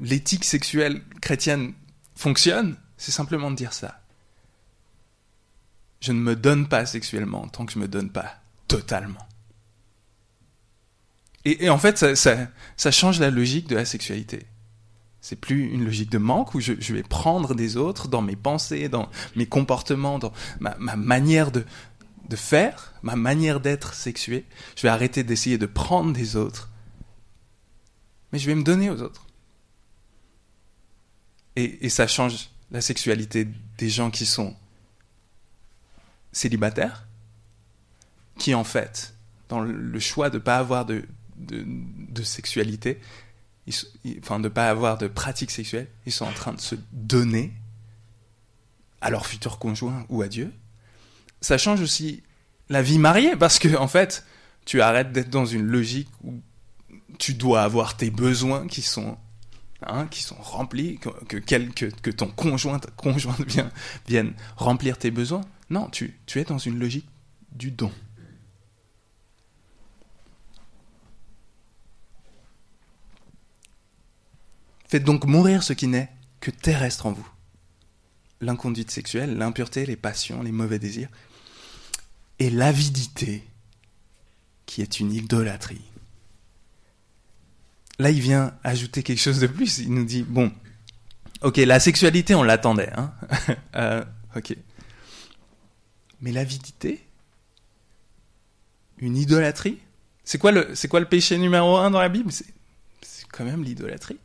l'éthique 0.00 0.44
sexuelle 0.44 1.02
chrétienne 1.20 1.74
fonctionne? 2.14 2.76
C'est 2.96 3.10
simplement 3.10 3.50
de 3.50 3.56
dire 3.56 3.72
ça. 3.72 4.00
Je 6.00 6.12
ne 6.12 6.20
me 6.20 6.36
donne 6.36 6.68
pas 6.68 6.86
sexuellement 6.86 7.48
tant 7.48 7.66
que 7.66 7.72
je 7.72 7.78
ne 7.78 7.82
me 7.82 7.88
donne 7.88 8.10
pas 8.10 8.40
totalement. 8.68 9.26
Et, 11.44 11.68
en 11.68 11.78
fait, 11.78 12.14
ça 12.14 12.90
change 12.90 13.20
la 13.20 13.30
logique 13.30 13.66
de 13.66 13.74
la 13.74 13.84
sexualité. 13.84 14.46
C'est 15.24 15.36
plus 15.36 15.70
une 15.70 15.86
logique 15.86 16.10
de 16.10 16.18
manque 16.18 16.54
où 16.54 16.60
je, 16.60 16.74
vais 16.92 17.02
prendre 17.02 17.54
des 17.54 17.78
autres 17.78 18.08
dans 18.08 18.20
mes 18.20 18.36
pensées, 18.36 18.90
dans 18.90 19.08
mes 19.36 19.46
comportements, 19.46 20.18
dans 20.18 20.34
ma, 20.60 20.74
manière 20.96 21.50
de, 21.50 21.64
faire, 22.36 22.92
ma 23.02 23.16
manière 23.16 23.58
d'être 23.58 23.94
sexué. 23.94 24.44
Je 24.76 24.82
vais 24.82 24.90
arrêter 24.90 25.24
d'essayer 25.24 25.56
de 25.56 25.64
prendre 25.64 26.12
des 26.12 26.36
autres. 26.36 26.68
Mais 28.32 28.38
je 28.38 28.44
vais 28.44 28.54
me 28.54 28.62
donner 28.62 28.90
aux 28.90 29.00
autres. 29.00 29.24
Et, 31.56 31.88
ça 31.88 32.06
change 32.06 32.50
la 32.70 32.82
sexualité 32.82 33.48
des 33.78 33.88
gens 33.88 34.10
qui 34.10 34.26
sont 34.26 34.54
célibataires, 36.32 37.06
qui 38.36 38.54
en 38.54 38.64
fait, 38.64 39.14
dans 39.48 39.62
le 39.62 40.00
choix 40.00 40.28
de 40.28 40.36
ne 40.36 40.42
pas 40.42 40.58
avoir 40.58 40.84
de 40.84 41.02
sexualité, 42.22 43.00
enfin 44.18 44.38
de 44.38 44.44
ne 44.44 44.48
pas 44.48 44.68
avoir 44.68 44.98
de 44.98 45.08
pratique 45.08 45.50
sexuelle, 45.50 45.88
ils 46.06 46.12
sont 46.12 46.26
en 46.26 46.32
train 46.32 46.52
de 46.52 46.60
se 46.60 46.74
donner 46.92 47.52
à 49.00 49.10
leur 49.10 49.26
futur 49.26 49.58
conjoint 49.58 50.06
ou 50.08 50.22
à 50.22 50.28
Dieu. 50.28 50.52
Ça 51.40 51.58
change 51.58 51.80
aussi 51.80 52.22
la 52.68 52.82
vie 52.82 52.98
mariée 52.98 53.36
parce 53.36 53.58
que 53.58 53.76
en 53.76 53.88
fait, 53.88 54.24
tu 54.64 54.80
arrêtes 54.80 55.12
d'être 55.12 55.30
dans 55.30 55.46
une 55.46 55.66
logique 55.66 56.08
où 56.22 56.40
tu 57.18 57.34
dois 57.34 57.62
avoir 57.62 57.96
tes 57.96 58.10
besoins 58.10 58.66
qui 58.66 58.82
sont 58.82 59.18
hein, 59.86 60.06
qui 60.10 60.22
sont 60.22 60.36
remplis, 60.36 60.98
que, 60.98 61.38
que, 61.38 62.10
ton 62.10 62.28
conjoint, 62.28 62.80
conjointe 62.96 63.40
vienne, 63.46 63.70
vienne 64.08 64.32
remplir 64.56 64.98
tes 64.98 65.10
besoins. 65.10 65.42
Non, 65.70 65.88
tu, 65.88 66.18
tu 66.26 66.40
es 66.40 66.44
dans 66.44 66.58
une 66.58 66.78
logique 66.78 67.08
du 67.52 67.70
don. 67.70 67.92
Faites 74.94 75.02
donc 75.02 75.24
mourir 75.24 75.64
ce 75.64 75.72
qui 75.72 75.88
n'est 75.88 76.08
que 76.38 76.52
terrestre 76.52 77.06
en 77.06 77.10
vous. 77.10 77.28
L'inconduite 78.40 78.92
sexuelle, 78.92 79.36
l'impureté, 79.36 79.86
les 79.86 79.96
passions, 79.96 80.40
les 80.40 80.52
mauvais 80.52 80.78
désirs, 80.78 81.08
et 82.38 82.48
l'avidité, 82.48 83.42
qui 84.66 84.82
est 84.82 85.00
une 85.00 85.12
idolâtrie. 85.12 85.80
Là, 87.98 88.10
il 88.10 88.20
vient 88.20 88.56
ajouter 88.62 89.02
quelque 89.02 89.18
chose 89.18 89.40
de 89.40 89.48
plus. 89.48 89.78
Il 89.78 89.92
nous 89.92 90.04
dit, 90.04 90.22
bon, 90.22 90.52
ok, 91.42 91.56
la 91.56 91.80
sexualité, 91.80 92.36
on 92.36 92.44
l'attendait, 92.44 92.92
hein 92.96 93.12
euh, 93.74 94.04
ok. 94.36 94.56
Mais 96.20 96.30
l'avidité 96.30 97.04
Une 98.98 99.16
idolâtrie 99.16 99.80
C'est 100.22 100.38
quoi, 100.38 100.52
quoi 100.88 101.00
le 101.00 101.08
péché 101.08 101.36
numéro 101.36 101.78
un 101.78 101.90
dans 101.90 102.00
la 102.00 102.08
Bible? 102.08 102.30
C'est 102.30 102.46
quand 103.32 103.44
même 103.44 103.64
l'idolâtrie. 103.64 104.20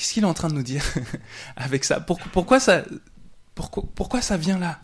Qu'est-ce 0.00 0.14
qu'il 0.14 0.22
est 0.22 0.26
en 0.26 0.32
train 0.32 0.48
de 0.48 0.54
nous 0.54 0.62
dire 0.62 0.82
avec 1.56 1.84
ça? 1.84 2.00
Pourquoi, 2.00 2.58
ça 2.58 2.86
vient 4.38 4.58
là? 4.58 4.80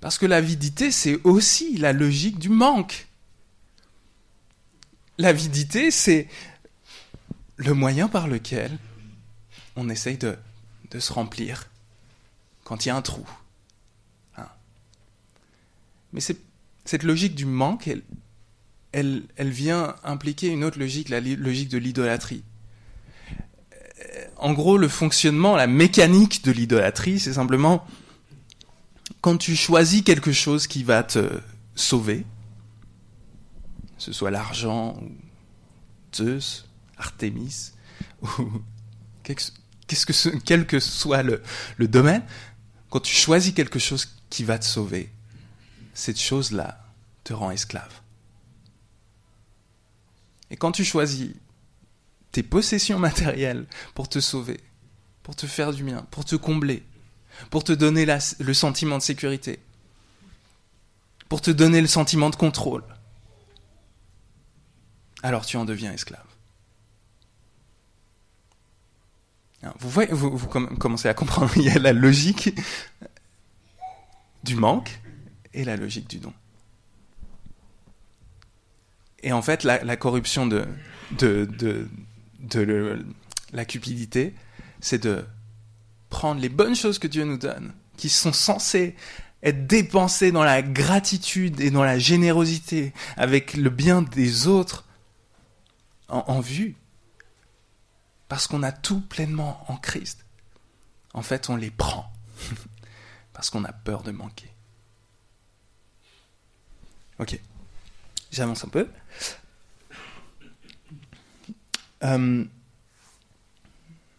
Parce 0.00 0.18
que 0.18 0.26
l'avidité, 0.26 0.90
c'est 0.90 1.20
aussi 1.22 1.76
la 1.76 1.92
logique 1.92 2.40
du 2.40 2.48
manque. 2.48 3.06
L'avidité, 5.16 5.92
c'est 5.92 6.26
le 7.54 7.72
moyen 7.72 8.08
par 8.08 8.26
lequel 8.26 8.76
on 9.76 9.88
essaye 9.88 10.18
de, 10.18 10.36
se 10.98 11.12
remplir 11.12 11.70
quand 12.64 12.84
il 12.84 12.88
y 12.88 12.90
a 12.90 12.96
un 12.96 13.02
trou. 13.02 13.24
Hein. 14.38 14.48
Mais 16.12 16.20
cette 16.20 17.04
logique 17.04 17.36
du 17.36 17.46
manque, 17.46 17.88
elle 18.90 19.22
vient 19.38 19.94
impliquer 20.02 20.48
une 20.48 20.64
autre 20.64 20.80
logique, 20.80 21.10
la 21.10 21.20
logique 21.20 21.68
de 21.68 21.78
l'idolâtrie 21.78 22.42
en 24.38 24.52
gros, 24.52 24.78
le 24.78 24.88
fonctionnement, 24.88 25.56
la 25.56 25.66
mécanique 25.66 26.44
de 26.44 26.52
l'idolâtrie, 26.52 27.18
c'est 27.18 27.34
simplement 27.34 27.84
quand 29.20 29.36
tu 29.36 29.56
choisis 29.56 30.02
quelque 30.02 30.32
chose 30.32 30.66
qui 30.66 30.84
va 30.84 31.02
te 31.02 31.40
sauver, 31.74 32.24
que 33.96 34.02
ce 34.02 34.12
soit 34.12 34.30
l'argent, 34.30 34.96
ou 35.02 35.10
Zeus, 36.14 36.66
Artémis, 36.96 37.72
ou 38.22 38.28
qu'est-ce 39.24 40.06
que 40.06 40.36
quel 40.38 40.66
que 40.66 40.80
soit 40.80 41.22
le, 41.22 41.42
le 41.76 41.88
domaine, 41.88 42.22
quand 42.90 43.00
tu 43.00 43.14
choisis 43.14 43.52
quelque 43.52 43.78
chose 43.78 44.08
qui 44.30 44.44
va 44.44 44.58
te 44.58 44.64
sauver, 44.64 45.10
cette 45.94 46.20
chose-là 46.20 46.84
te 47.24 47.32
rend 47.32 47.50
esclave. 47.50 48.00
Et 50.50 50.56
quand 50.56 50.72
tu 50.72 50.84
choisis 50.84 51.32
possessions 52.42 52.98
matérielles 52.98 53.66
pour 53.94 54.08
te 54.08 54.20
sauver, 54.20 54.60
pour 55.22 55.36
te 55.36 55.46
faire 55.46 55.72
du 55.72 55.82
bien, 55.82 56.06
pour 56.10 56.24
te 56.24 56.36
combler, 56.36 56.82
pour 57.50 57.64
te 57.64 57.72
donner 57.72 58.06
le 58.38 58.54
sentiment 58.54 58.98
de 58.98 59.02
sécurité, 59.02 59.58
pour 61.28 61.40
te 61.40 61.50
donner 61.50 61.80
le 61.80 61.86
sentiment 61.86 62.30
de 62.30 62.36
contrôle, 62.36 62.84
alors 65.22 65.44
tu 65.44 65.56
en 65.56 65.64
deviens 65.64 65.92
esclave. 65.92 66.24
Vous, 69.80 69.90
voyez, 69.90 70.12
vous, 70.12 70.46
commencez 70.46 71.08
à 71.08 71.14
comprendre, 71.14 71.50
il 71.56 71.64
y 71.64 71.68
a 71.68 71.78
la 71.78 71.92
logique 71.92 72.54
du 74.44 74.54
manque 74.54 75.00
et 75.52 75.64
la 75.64 75.76
logique 75.76 76.08
du 76.08 76.18
don. 76.18 76.32
Et 79.24 79.32
en 79.32 79.42
fait, 79.42 79.64
la, 79.64 79.96
corruption 79.96 80.46
de 80.46 80.68
la 83.52 83.64
cupidité, 83.64 84.34
c'est 84.80 85.02
de 85.02 85.24
prendre 86.10 86.40
les 86.40 86.48
bonnes 86.48 86.76
choses 86.76 86.98
que 86.98 87.06
Dieu 87.06 87.24
nous 87.24 87.38
donne, 87.38 87.72
qui 87.96 88.08
sont 88.08 88.32
censées 88.32 88.94
être 89.42 89.66
dépensées 89.66 90.32
dans 90.32 90.42
la 90.42 90.62
gratitude 90.62 91.60
et 91.60 91.70
dans 91.70 91.84
la 91.84 91.98
générosité, 91.98 92.92
avec 93.16 93.54
le 93.54 93.70
bien 93.70 94.02
des 94.02 94.46
autres 94.46 94.84
en, 96.08 96.40
vue, 96.40 96.74
parce 98.28 98.46
qu'on 98.46 98.62
a 98.62 98.72
tout 98.72 99.00
pleinement 99.00 99.62
en 99.68 99.76
Christ. 99.76 100.24
En 101.12 101.22
fait, 101.22 101.50
on 101.50 101.56
les 101.56 101.70
prend 101.70 102.10
parce 103.32 103.50
qu'on 103.50 103.64
a 103.64 103.72
peur 103.72 104.02
de 104.02 104.10
manquer. 104.10 104.50
Ok, 107.18 107.38
j'avance 108.30 108.64
un 108.64 108.68
peu. 108.68 108.88
Euh, 112.04 112.44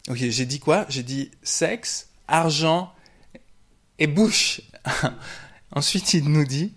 ok, 0.08 0.16
j'ai 0.16 0.46
dit 0.46 0.60
quoi? 0.60 0.86
J'ai 0.88 1.02
dit 1.02 1.30
sexe, 1.42 2.08
argent 2.28 2.92
et 3.98 4.06
bouche. 4.06 4.60
Ensuite, 5.72 6.14
il 6.14 6.28
nous 6.28 6.44
dit, 6.44 6.72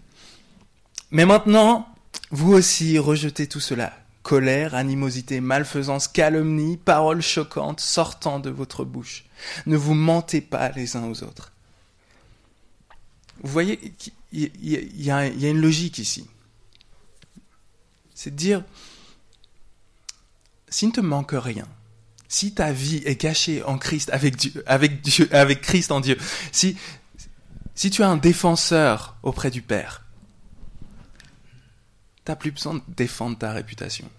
mais 1.12 1.26
maintenant, 1.26 1.88
vous 2.32 2.54
aussi 2.54 2.98
rejetez 3.00 3.48
tout 3.48 3.60
cela. 3.60 3.94
Colère, 4.24 4.74
animosité, 4.76 5.42
malfaisance, 5.42 6.08
calomnie, 6.08 6.78
paroles 6.78 7.22
choquantes 7.22 7.82
sortant 7.82 8.40
de 8.40 8.50
votre 8.50 8.86
bouche. 8.86 9.26
Ne 9.66 9.76
vous 9.76 9.94
mentez 9.94 10.42
pas 10.42 10.70
les 10.70 10.96
uns 10.96 11.06
aux 11.06 11.24
autres. 11.24 11.52
Vous 13.42 13.52
voyez, 13.52 13.94
il 14.32 14.52
y, 14.96 15.12
a 15.12 15.28
une 15.28 15.62
logique 15.62 15.98
ici. 15.98 16.26
C'est 18.16 18.32
de 18.32 18.36
dire, 18.36 18.64
s'il 20.74 20.88
ne 20.88 20.94
te 20.94 21.02
manque 21.02 21.36
rien, 21.36 21.68
si 22.28 22.56
ta 22.56 22.72
vie 22.72 23.04
est 23.06 23.16
cachée 23.16 23.62
en 23.62 23.78
Christ, 23.78 24.10
avec 24.10 24.36
Dieu, 24.36 24.64
avec 24.66 25.02
Dieu, 25.02 25.30
avec 25.32 25.62
Christ 25.62 25.92
en 25.92 26.00
Dieu, 26.00 26.18
si, 26.52 26.76
tu 27.76 28.02
as 28.02 28.10
un 28.10 28.18
défenseur 28.18 29.16
auprès 29.22 29.52
du 29.52 29.62
Père, 29.62 30.04
t'as 32.26 32.36
plus 32.36 32.50
besoin 32.50 32.74
de 32.74 32.82
défendre 32.88 33.38
ta 33.38 33.52
réputation. 33.52 34.10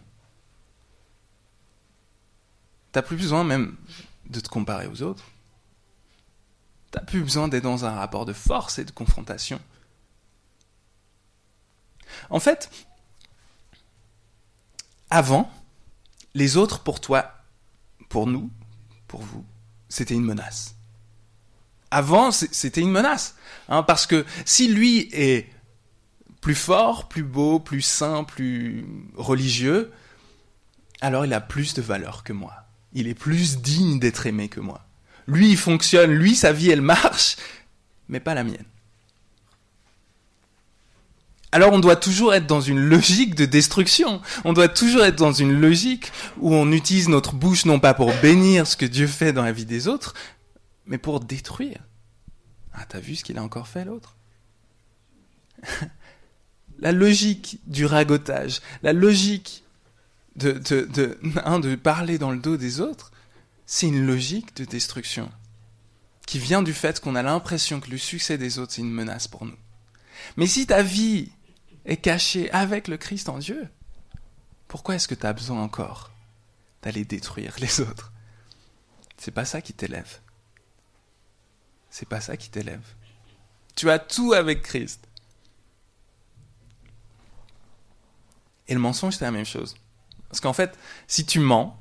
T'as 2.93 3.03
plus 3.03 3.17
besoin 3.17 3.43
même 3.43 3.77
de 4.31 4.39
te 4.39 4.49
comparer 4.49 4.87
aux 4.87 5.03
autres. 5.03 5.25
T'as 6.93 7.03
plus 7.03 7.25
besoin 7.25 7.49
d'être 7.49 7.65
dans 7.65 7.85
un 7.85 7.97
rapport 7.97 8.27
de 8.27 8.33
force 8.33 8.79
et 8.79 8.85
de 8.85 8.93
confrontation. 8.93 9.61
En 12.31 12.39
fait, 12.39 12.71
avant, 15.11 15.51
les 16.35 16.57
autres 16.57 16.81
pour 16.81 17.01
toi, 17.01 17.33
pour 18.09 18.27
nous, 18.27 18.51
pour 19.09 19.23
vous, 19.23 19.45
c'était 19.89 20.15
une 20.15 20.25
menace. 20.25 20.77
Avant, 21.91 22.33
c'était 22.33 22.81
une 22.81 22.91
menace. 22.91 23.37
Hein, 23.69 23.83
parce 23.85 24.07
que 24.07 24.27
si 24.45 24.69
lui 24.69 25.09
est 25.13 25.49
plus 26.41 26.55
fort, 26.55 27.09
plus 27.09 27.23
beau, 27.23 27.61
plus 27.61 27.83
saint, 27.83 28.25
plus 28.25 28.85
religieux, 29.15 29.93
alors 31.01 31.25
il 31.25 31.33
a 31.33 31.41
plus 31.41 31.75
de 31.75 31.83
valeur 31.83 32.25
que 32.25 32.33
moi. 32.33 32.53
Il 32.93 33.09
est 33.09 33.15
plus 33.15 33.59
digne 33.59 33.99
d'être 33.99 34.27
aimé 34.27 34.49
que 34.49 34.61
moi. 34.61 34.85
Lui, 35.27 35.51
il 35.51 35.57
fonctionne, 35.57 36.13
lui, 36.13 36.35
sa 36.35 36.53
vie, 36.53 36.71
elle 36.71 36.83
marche, 36.83 37.37
mais 38.09 38.21
pas 38.21 38.35
la 38.35 38.45
mienne. 38.45 38.67
Alors 41.55 41.73
on 41.73 41.79
doit 41.79 41.95
toujours 41.95 42.35
être 42.35 42.49
dans 42.49 42.61
une 42.61 42.81
logique 42.81 43.37
de 43.37 43.45
destruction. 43.45 44.21
On 44.45 44.53
doit 44.53 44.67
toujours 44.67 45.05
être 45.05 45.15
dans 45.15 45.33
une 45.33 45.53
logique 45.53 46.11
où 46.39 46.53
on 46.53 46.73
utilise 46.73 47.09
notre 47.09 47.33
bouche 47.33 47.65
non 47.65 47.79
pas 47.79 47.95
pour 47.95 48.13
bénir 48.15 48.67
ce 48.67 48.77
que 48.77 48.85
Dieu 48.85 49.07
fait 49.07 49.33
dans 49.33 49.45
la 49.45 49.53
vie 49.53 49.65
des 49.65 49.87
autres, 49.87 50.15
mais 50.85 50.99
pour 50.99 51.21
détruire. 51.21 51.79
Ah, 52.73 52.85
t'as 52.89 52.99
vu 52.99 53.15
ce 53.15 53.23
qu'il 53.23 53.39
a 53.39 53.43
encore 53.45 53.69
fait 53.69 53.85
l'autre? 53.85 54.17
La 56.81 56.91
logique 56.91 57.61
du 57.69 57.87
ragotage, 57.87 58.61
la 58.83 58.93
logique 58.93 59.63
de, 60.35 60.51
de, 60.51 60.81
de, 60.93 61.17
hein, 61.45 61.61
de 61.61 61.77
parler 61.77 62.19
dans 62.19 62.33
le 62.33 62.39
dos 62.39 62.57
des 62.57 62.81
autres, 62.81 63.13
c'est 63.65 63.87
une 63.87 64.05
logique 64.05 64.57
de 64.57 64.65
destruction 64.65 65.31
qui 66.27 66.41
vient 66.41 66.65
du 66.65 66.73
fait 66.73 66.99
qu'on 66.99 67.15
a 67.15 67.23
l'impression 67.23 67.79
que 67.79 67.93
le 67.93 67.97
succès 67.97 68.39
des 68.39 68.59
autres, 68.59 68.73
c'est 68.73 68.83
une 68.83 68.91
menace 68.91 69.29
pour 69.29 69.45
nous. 69.45 69.57
Mais 70.37 70.49
si 70.49 70.67
ta 70.67 70.83
vie 70.83 71.31
est 71.85 71.97
cachée 71.97 72.51
avec 72.51 72.89
le 72.89 72.97
Christ 72.97 73.29
en 73.29 73.39
Dieu, 73.39 73.69
pourquoi 74.69 74.95
est-ce 74.95 75.09
que 75.09 75.15
tu 75.15 75.27
as 75.27 75.33
besoin 75.33 75.63
encore 75.63 76.11
d'aller 76.83 77.05
détruire 77.05 77.55
les 77.61 77.81
autres? 77.81 78.13
C'est 79.17 79.31
pas 79.31 79.45
ça 79.45 79.61
qui 79.61 79.73
t'élève. 79.73 80.21
C'est 81.91 82.09
pas 82.09 82.21
ça 82.21 82.37
qui 82.37 82.51
t'élève. 82.51 82.85
Tu 83.77 83.91
as 83.91 83.99
tout 83.99 84.33
avec 84.33 84.63
Christ. 84.63 85.07
Et 88.67 88.75
le 88.75 88.81
mensonge, 88.81 89.17
c'est 89.17 89.25
la 89.25 89.31
même 89.31 89.45
chose. 89.45 89.77
Parce 90.29 90.41
qu'en 90.41 90.53
fait, 90.53 90.77
si 91.07 91.25
tu 91.25 91.39
mens, 91.39 91.79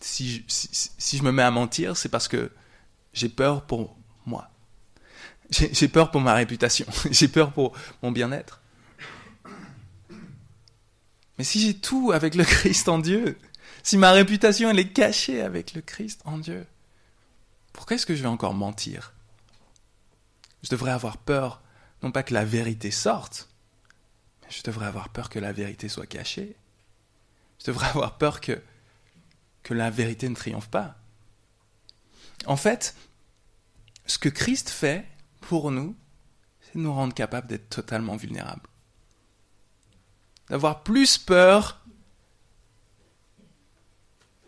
si 0.00 0.38
je, 0.38 0.42
si, 0.48 1.18
je 1.18 1.22
me 1.22 1.30
mets 1.30 1.42
à 1.42 1.50
mentir, 1.50 1.96
c'est 1.96 2.08
parce 2.08 2.28
que 2.28 2.52
j'ai 3.12 3.28
peur 3.28 3.66
pour 3.66 3.96
moi. 4.24 4.50
J'ai 5.50 5.88
peur 5.88 6.10
pour 6.10 6.20
ma 6.20 6.34
réputation. 6.34 6.86
j'ai 7.10 7.28
peur 7.28 7.52
pour 7.52 7.76
mon 8.02 8.10
bien-être. 8.10 8.60
Mais 11.38 11.44
si 11.44 11.60
j'ai 11.60 11.74
tout 11.74 12.12
avec 12.12 12.34
le 12.34 12.44
Christ 12.44 12.88
en 12.88 12.98
Dieu, 12.98 13.38
si 13.82 13.96
ma 13.96 14.12
réputation 14.12 14.70
elle 14.70 14.78
est 14.78 14.92
cachée 14.92 15.42
avec 15.42 15.74
le 15.74 15.82
Christ 15.82 16.20
en 16.24 16.38
Dieu, 16.38 16.66
pourquoi 17.72 17.96
est-ce 17.96 18.06
que 18.06 18.14
je 18.14 18.22
vais 18.22 18.28
encore 18.28 18.54
mentir? 18.54 19.12
Je 20.62 20.70
devrais 20.70 20.92
avoir 20.92 21.18
peur, 21.18 21.62
non 22.02 22.10
pas 22.10 22.22
que 22.22 22.34
la 22.34 22.44
vérité 22.44 22.90
sorte, 22.90 23.48
mais 24.42 24.48
je 24.50 24.62
devrais 24.62 24.86
avoir 24.86 25.10
peur 25.10 25.28
que 25.28 25.38
la 25.38 25.52
vérité 25.52 25.88
soit 25.88 26.06
cachée. 26.06 26.56
Je 27.60 27.66
devrais 27.66 27.88
avoir 27.88 28.18
peur 28.18 28.40
que, 28.40 28.60
que 29.62 29.74
la 29.74 29.90
vérité 29.90 30.28
ne 30.28 30.34
triomphe 30.34 30.68
pas. 30.68 30.96
En 32.46 32.56
fait, 32.56 32.96
ce 34.06 34.18
que 34.18 34.28
Christ 34.28 34.70
fait 34.70 35.06
pour 35.40 35.70
nous, 35.70 35.96
c'est 36.60 36.76
nous 36.76 36.92
rendre 36.92 37.14
capables 37.14 37.48
d'être 37.48 37.68
totalement 37.68 38.16
vulnérables. 38.16 38.68
D'avoir 40.48 40.82
plus 40.82 41.18
peur 41.18 41.82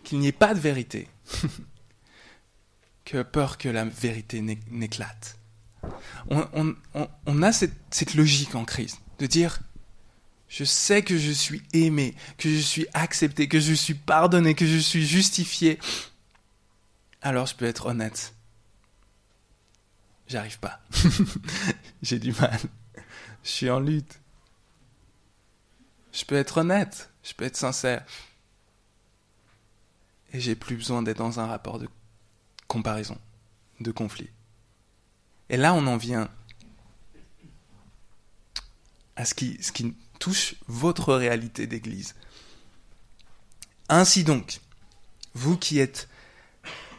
qu'il 0.05 0.21
n'y 0.21 0.29
ait 0.29 0.33
pas 0.33 0.55
de 0.55 0.61
vérité 0.61 1.09
que 3.05 3.23
peur 3.23 3.59
que 3.59 3.69
la 3.69 3.85
vérité 3.85 4.41
n'éclate. 4.71 5.39
On, 6.31 6.75
on, 7.27 7.43
a 7.43 7.53
cette, 7.53 8.15
logique 8.15 8.55
en 8.55 8.65
Christ 8.65 9.01
de 9.19 9.27
dire 9.27 9.61
je 10.49 10.65
sais 10.65 11.03
que 11.03 11.19
je 11.19 11.31
suis 11.31 11.63
aimé, 11.73 12.15
que 12.39 12.49
je 12.49 12.59
suis 12.59 12.87
accepté, 12.95 13.49
que 13.49 13.61
je 13.61 13.75
suis 13.75 13.95
pardonné, 13.95 14.55
que 14.55 14.67
je 14.67 14.79
suis 14.79 15.07
justifié. 15.07 15.79
Alors 17.21 17.47
je 17.47 17.55
peux 17.55 17.67
être 17.67 17.87
honnête. 17.87 18.35
J'arrive 20.27 20.59
pas. 20.59 20.81
J'ai 22.03 22.19
du 22.19 22.33
mal. 22.33 22.59
Je 23.43 23.51
suis 23.51 23.71
en 23.71 23.81
lutte. 23.81 24.18
Je 26.13 26.25
peux 26.25 26.37
être 26.37 26.59
honnête. 26.59 27.11
Je 27.23 27.35
peux 27.35 27.45
être 27.45 27.57
sincère. 27.57 28.05
Et 30.33 30.41
j'ai 30.41 30.55
plus 30.55 30.77
besoin 30.77 31.03
d'être 31.03 31.19
dans 31.19 31.41
un 31.41 31.47
rapport 31.47 31.79
de 31.79 31.89
comparaison, 32.67 33.19
de 33.81 33.91
conflit. 33.91 34.31
Et 35.49 35.57
là, 35.57 35.75
on 35.75 35.87
en 35.87 35.97
vient 35.97 36.31
à 39.17 39.25
ce 39.25 39.35
qui, 39.35 39.59
touche 40.19 40.57
votre 40.67 41.15
réalité 41.15 41.67
d'Église. 41.69 42.17
Ainsi 43.89 44.25
donc, 44.25 44.61
vous 45.35 45.57
qui 45.57 45.79
êtes 45.79 46.09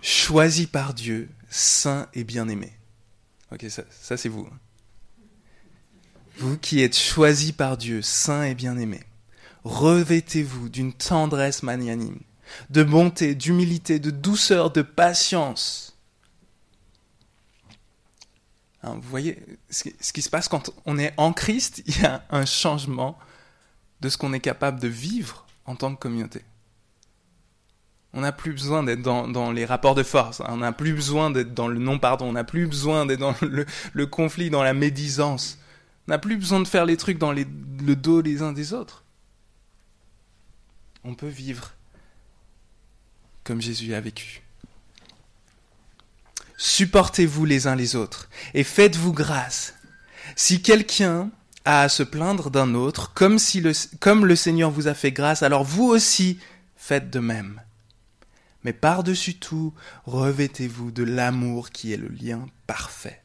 choisis 0.02 0.68
par 0.68 0.94
Dieu, 0.94 1.30
saints 1.50 2.08
et 2.14 2.24
bien-aimés. 2.24 2.78
Ok, 3.52 3.66
ça, 3.70 3.84
ça 3.90 4.16
c'est 4.16 4.30
vous. 4.30 4.50
Vous 6.40 6.58
qui 6.58 6.82
êtes 6.82 6.98
choisis 6.98 7.52
par 7.52 7.78
Dieu, 7.78 8.02
saints 8.02 8.44
et 8.44 8.56
bien-aimés, 8.56 9.04
revêtez-vous 9.64 10.70
d'une 10.70 10.94
tendresse 10.94 11.64
magnanime, 11.64 12.20
de 12.70 12.84
bonté, 12.84 13.36
d'humilité, 13.36 14.00
de 14.00 14.12
douceur, 14.12 14.72
de 14.72 14.82
patience 14.82 15.90
Hein, 18.84 18.94
vous 18.96 19.10
voyez 19.10 19.38
ce 19.70 20.14
qui, 20.14 20.22
se 20.22 20.30
passe 20.30 20.48
quand 20.48 20.72
on 20.86 20.98
est 20.98 21.14
en 21.18 21.34
Christ, 21.34 21.84
il 21.86 22.02
y 22.02 22.06
a 22.06 22.24
un 22.30 22.46
changement 22.46 23.18
de 24.02 24.10
ce 24.10 24.18
qu'on 24.18 24.32
est 24.32 24.40
capable 24.40 24.80
de 24.80 24.88
vivre 24.88 25.46
en 25.66 25.76
tant 25.76 25.94
que 25.94 26.00
communauté. 26.00 26.44
On 28.14 28.22
n'a 28.22 28.32
plus 28.32 28.54
besoin 28.54 28.84
d'être 28.84 29.02
dans, 29.02 29.52
les 29.52 29.66
rapports 29.66 29.96
de 29.96 30.04
force, 30.04 30.42
hein. 30.42 30.48
on 30.50 30.58
n'a 30.58 30.72
plus 30.72 30.94
besoin 30.94 31.30
d'être 31.30 31.54
dans 31.54 31.68
le 31.68 31.78
non-pardon, 31.78 32.26
on 32.26 32.32
n'a 32.32 32.44
plus 32.44 32.66
besoin 32.66 33.06
d'être 33.06 33.20
dans 33.20 33.36
le, 33.42 34.08
conflit, 34.08 34.50
dans 34.50 34.64
la 34.64 34.74
médisance. 34.74 35.60
On 36.10 36.12
n'a 36.12 36.18
plus 36.18 36.38
besoin 36.38 36.60
de 36.60 36.68
faire 36.68 36.88
les 36.88 36.98
trucs 36.98 37.20
dans 37.20 37.32
le 37.32 37.46
dos 37.96 38.22
les 38.22 38.42
uns 38.42 38.52
des 38.52 38.74
autres. 38.74 39.04
On 41.04 41.14
peut 41.14 41.28
vivre 41.28 41.74
comme 43.44 43.62
Jésus 43.62 43.94
a 43.94 44.02
vécu. 44.02 44.42
Supportez-vous 46.58 47.46
les 47.46 47.68
uns 47.68 47.76
les 47.76 47.96
autres 47.96 48.28
et 48.56 48.64
faites-vous 48.64 49.14
grâce. 49.14 49.76
Si 50.36 50.64
quelqu'un 50.64 51.30
a 51.64 51.82
à 51.84 51.90
se 51.90 52.02
plaindre 52.02 52.50
d'un 52.50 52.74
autre, 52.74 53.14
comme, 53.14 53.38
si 53.38 53.62
le, 53.62 53.74
comme 54.00 54.26
le 54.26 54.36
Seigneur 54.36 54.72
vous 54.72 54.88
a 54.88 54.96
fait 54.96 55.12
grâce, 55.12 55.44
alors 55.44 55.64
vous 55.64 55.86
aussi 55.86 56.40
faites 56.76 57.12
de 57.12 57.20
même. 57.20 57.62
Mais 58.64 58.74
par-dessus 58.74 59.36
tout, 59.36 59.76
revêtez-vous 60.08 60.90
de 60.90 61.04
l'amour 61.04 61.70
qui 61.70 61.94
est 61.94 61.98
le 61.98 62.08
lien 62.08 62.48
parfait. 62.66 63.22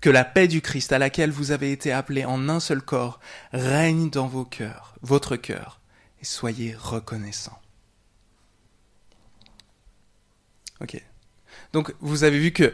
Que 0.00 0.10
la 0.10 0.24
paix 0.24 0.48
du 0.48 0.60
Christ 0.60 0.92
à 0.92 0.98
laquelle 0.98 1.30
vous 1.30 1.50
avez 1.50 1.72
été 1.72 1.92
appelés 1.92 2.24
en 2.24 2.48
un 2.48 2.60
seul 2.60 2.82
corps 2.82 3.18
règne 3.52 4.10
dans 4.10 4.28
vos 4.28 4.44
cœurs, 4.44 4.94
votre 5.02 5.36
cœur, 5.36 5.80
et 6.20 6.24
soyez 6.24 6.74
reconnaissants. 6.74 7.58
Ok. 10.80 11.02
Donc 11.72 11.94
vous 12.00 12.22
avez 12.24 12.38
vu 12.38 12.52
que 12.52 12.72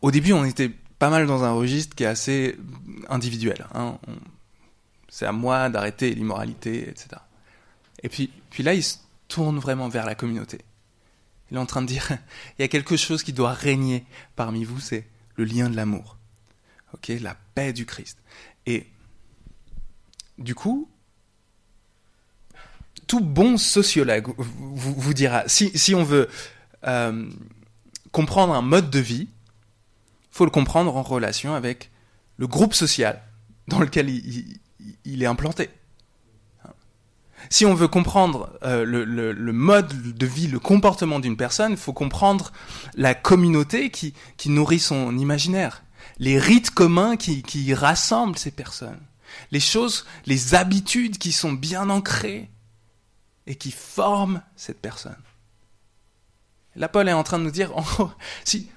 au 0.00 0.10
début 0.10 0.32
on 0.32 0.44
était 0.44 0.70
pas 0.98 1.10
mal 1.10 1.26
dans 1.26 1.44
un 1.44 1.52
registre 1.52 1.94
qui 1.96 2.04
est 2.04 2.06
assez 2.06 2.56
individuel. 3.08 3.66
Hein. 3.74 3.98
C'est 5.08 5.26
à 5.26 5.32
moi 5.32 5.68
d'arrêter 5.68 6.14
l'immoralité, 6.14 6.88
etc. 6.88 7.08
Et 8.02 8.08
puis, 8.08 8.30
puis 8.50 8.62
là, 8.62 8.74
il 8.74 8.82
se 8.82 8.96
tourne 9.28 9.58
vraiment 9.58 9.88
vers 9.88 10.06
la 10.06 10.14
communauté. 10.14 10.60
Il 11.50 11.56
est 11.56 11.60
en 11.60 11.66
train 11.66 11.82
de 11.82 11.86
dire, 11.86 12.08
il 12.58 12.62
y 12.62 12.64
a 12.64 12.68
quelque 12.68 12.96
chose 12.96 13.22
qui 13.22 13.32
doit 13.32 13.52
régner 13.52 14.04
parmi 14.36 14.64
vous, 14.64 14.80
c'est 14.80 15.06
le 15.36 15.44
lien 15.44 15.68
de 15.68 15.76
l'amour. 15.76 16.18
La 17.20 17.36
paix 17.54 17.72
du 17.72 17.84
Christ. 17.84 18.18
Et 18.64 18.86
du 20.38 20.54
coup, 20.54 20.88
tout 23.06 23.20
bon 23.20 23.58
sociologue 23.58 24.32
vous, 24.38 25.12
dira, 25.12 25.42
si, 25.46 25.76
si 25.76 25.94
on 25.94 26.02
veut 26.02 26.28
euh, 26.86 27.28
comprendre 28.10 28.54
un 28.54 28.62
mode 28.62 28.90
de 28.90 29.00
vie, 29.00 29.28
faut 30.30 30.44
le 30.44 30.50
comprendre 30.50 30.96
en 30.96 31.02
relation 31.02 31.54
avec 31.54 31.90
le 32.36 32.46
groupe 32.46 32.74
social 32.74 33.22
dans 33.68 33.80
lequel 33.80 34.08
il, 34.08 35.22
est 35.22 35.26
implanté. 35.26 35.68
Si 37.50 37.66
on 37.66 37.74
veut 37.74 37.88
comprendre 37.88 38.50
euh, 38.62 38.84
le, 38.84 39.52
mode 39.52 40.16
de 40.16 40.26
vie, 40.26 40.46
le 40.46 40.58
comportement 40.58 41.20
d'une 41.20 41.36
personne, 41.36 41.72
il 41.72 41.76
faut 41.76 41.92
comprendre 41.92 42.52
la 42.94 43.14
communauté 43.14 43.90
qui, 43.90 44.14
nourrit 44.46 44.78
son 44.78 45.16
imaginaire, 45.18 45.84
les 46.18 46.38
rites 46.38 46.70
communs 46.70 47.16
qui, 47.16 47.74
rassemblent 47.74 48.38
ces 48.38 48.50
personnes, 48.50 49.00
les 49.50 49.60
choses, 49.60 50.06
les 50.26 50.54
habitudes 50.54 51.18
qui 51.18 51.32
sont 51.32 51.52
bien 51.52 51.90
ancrées 51.90 52.50
et 53.46 53.56
qui 53.56 53.70
forment 53.70 54.42
cette 54.56 54.80
personne. 54.80 55.16
Là, 56.76 56.88
Paul 56.88 57.08
est 57.08 57.12
en 57.12 57.22
train 57.22 57.38
de 57.38 57.44
nous 57.44 57.50
dire, 57.50 57.72
si 58.44 58.68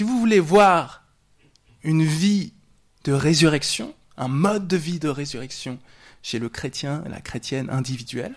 vous 0.00 0.18
voulez 0.18 0.40
voir 0.40 1.04
une 1.82 2.04
vie 2.04 2.52
de 3.04 3.12
résurrection, 3.12 3.94
un 4.16 4.28
mode 4.28 4.66
de 4.66 4.76
vie 4.76 4.98
de 4.98 5.08
résurrection 5.08 5.78
chez 6.26 6.40
le 6.40 6.48
chrétien, 6.48 7.04
la 7.06 7.20
chrétienne 7.20 7.70
individuelle, 7.70 8.34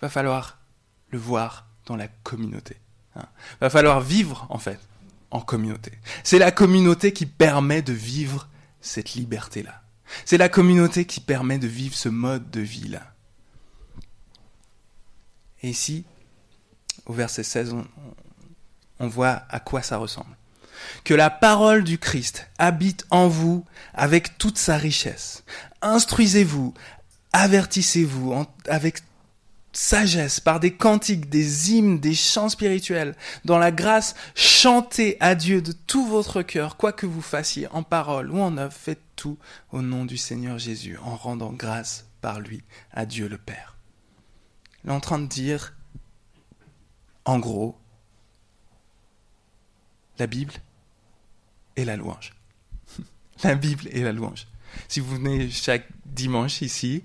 va 0.00 0.08
falloir 0.08 0.58
le 1.10 1.18
voir 1.18 1.66
dans 1.84 1.96
la 1.96 2.08
communauté. 2.08 2.78
Hein. 3.14 3.26
Va 3.60 3.68
falloir 3.68 4.00
vivre, 4.00 4.46
en 4.48 4.56
fait, 4.56 4.80
en 5.30 5.42
communauté. 5.42 5.92
C'est 6.24 6.38
la 6.38 6.50
communauté 6.50 7.12
qui 7.12 7.26
permet 7.26 7.82
de 7.82 7.92
vivre 7.92 8.48
cette 8.80 9.12
liberté-là. 9.12 9.82
C'est 10.24 10.38
la 10.38 10.48
communauté 10.48 11.04
qui 11.04 11.20
permet 11.20 11.58
de 11.58 11.66
vivre 11.66 11.94
ce 11.94 12.08
mode 12.08 12.50
de 12.50 12.62
vie-là. 12.62 13.12
Et 15.62 15.68
ici, 15.68 16.06
au 17.04 17.12
verset 17.12 17.42
16, 17.42 17.74
on, 18.98 19.08
voit 19.08 19.42
à 19.50 19.60
quoi 19.60 19.82
ça 19.82 19.98
ressemble. 19.98 20.34
Que 21.04 21.14
la 21.14 21.30
parole 21.30 21.84
du 21.84 21.98
Christ 21.98 22.48
habite 22.58 23.06
en 23.10 23.28
vous 23.28 23.64
avec 23.94 24.38
toute 24.38 24.58
sa 24.58 24.76
richesse. 24.76 25.44
Instruisez-vous, 25.82 26.74
avertissez-vous 27.32 28.46
avec 28.68 29.02
sagesse, 29.76 30.40
par 30.40 30.58
des 30.58 30.74
cantiques, 30.74 31.28
des 31.28 31.72
hymnes, 31.72 32.00
des 32.00 32.14
chants 32.14 32.48
spirituels. 32.48 33.14
Dans 33.44 33.58
la 33.58 33.70
grâce, 33.70 34.14
chantez 34.34 35.16
à 35.20 35.34
Dieu 35.34 35.60
de 35.60 35.72
tout 35.72 36.06
votre 36.06 36.42
cœur, 36.42 36.76
quoi 36.76 36.92
que 36.92 37.06
vous 37.06 37.22
fassiez, 37.22 37.68
en 37.68 37.82
parole 37.82 38.30
ou 38.30 38.40
en 38.40 38.56
œuvre, 38.56 38.72
faites 38.72 39.02
tout 39.16 39.38
au 39.72 39.82
nom 39.82 40.04
du 40.04 40.16
Seigneur 40.16 40.58
Jésus, 40.58 40.98
en 41.02 41.16
rendant 41.16 41.52
grâce 41.52 42.06
par 42.20 42.40
lui 42.40 42.62
à 42.92 43.06
Dieu 43.06 43.28
le 43.28 43.38
Père. 43.38 43.76
Il 44.84 44.90
est 44.90 44.94
en 44.94 45.00
train 45.00 45.18
de 45.18 45.26
dire, 45.26 45.74
en 47.24 47.38
gros, 47.38 47.76
la 50.18 50.26
Bible 50.26 50.54
et 51.76 51.84
la 51.84 51.96
louange. 51.96 52.32
la 53.44 53.54
Bible 53.54 53.88
et 53.90 54.02
la 54.02 54.12
louange. 54.12 54.46
Si 54.88 55.00
vous 55.00 55.16
venez 55.16 55.50
chaque 55.50 55.86
dimanche 56.04 56.62
ici, 56.62 57.04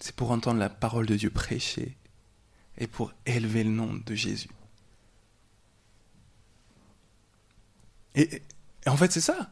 c'est 0.00 0.14
pour 0.14 0.30
entendre 0.30 0.58
la 0.58 0.68
parole 0.68 1.06
de 1.06 1.16
Dieu 1.16 1.30
prêcher 1.30 1.96
et 2.76 2.86
pour 2.86 3.12
élever 3.26 3.64
le 3.64 3.70
nom 3.70 4.00
de 4.06 4.14
Jésus. 4.14 4.50
Et 8.14 8.42
en 8.86 8.96
fait, 8.96 9.12
c'est 9.12 9.20
ça. 9.20 9.50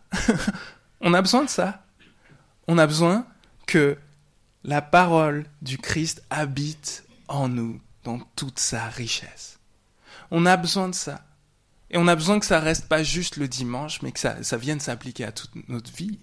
On 1.00 1.14
a 1.14 1.22
besoin 1.22 1.44
de 1.44 1.50
ça. 1.50 1.84
On 2.66 2.78
a 2.78 2.86
besoin 2.86 3.26
que 3.66 3.96
la 4.64 4.82
parole 4.82 5.46
du 5.62 5.78
Christ 5.78 6.22
habite 6.30 7.04
en 7.28 7.48
nous 7.48 7.80
dans 8.04 8.18
toute 8.34 8.58
sa 8.58 8.88
richesse. 8.88 9.58
On 10.30 10.46
a 10.46 10.56
besoin 10.56 10.88
de 10.88 10.94
ça. 10.94 11.24
Et 11.90 11.98
on 11.98 12.08
a 12.08 12.16
besoin 12.16 12.40
que 12.40 12.46
ça 12.46 12.60
reste 12.60 12.88
pas 12.88 13.02
juste 13.02 13.36
le 13.36 13.48
dimanche, 13.48 14.02
mais 14.02 14.12
que 14.12 14.20
ça, 14.20 14.42
ça 14.42 14.56
vienne 14.56 14.80
s'appliquer 14.80 15.24
à 15.24 15.32
toute 15.32 15.68
notre 15.68 15.92
vie. 15.92 16.18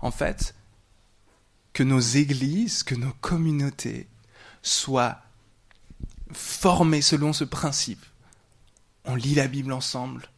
En 0.00 0.10
fait, 0.10 0.54
que 1.72 1.82
nos 1.82 2.00
églises, 2.00 2.82
que 2.82 2.94
nos 2.94 3.12
communautés 3.20 4.08
soient 4.62 5.18
formées 6.32 7.02
selon 7.02 7.32
ce 7.32 7.44
principe. 7.44 8.04
On 9.04 9.14
lit 9.14 9.34
la 9.34 9.48
Bible 9.48 9.72
ensemble, 9.72 10.28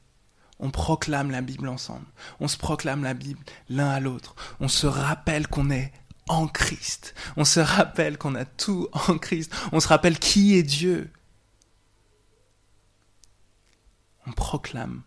on 0.61 0.71
proclame 0.71 1.31
la 1.31 1.41
Bible 1.41 1.69
ensemble, 1.69 2.07
on 2.39 2.47
se 2.47 2.57
proclame 2.57 3.03
la 3.03 3.15
Bible 3.15 3.41
l'un 3.69 3.91
à 3.91 4.01
l'autre, 4.01 4.37
on 4.61 4.69
se 4.69 4.87
rappelle 4.87 5.49
qu'on 5.49 5.71
est 5.71 5.93
en 6.31 6.47
Christ. 6.47 7.15
On 7.37 7.45
se 7.45 7.61
rappelle 7.61 8.17
qu'on 8.17 8.37
a 8.37 8.45
tout 8.45 8.89
en 9.09 9.19
Christ. 9.19 9.53
On 9.73 9.81
se 9.81 9.89
rappelle 9.89 10.19
qui 10.19 10.55
est 10.55 10.63
Dieu. 10.63 11.11
On 14.27 14.33
proclame 14.33 15.03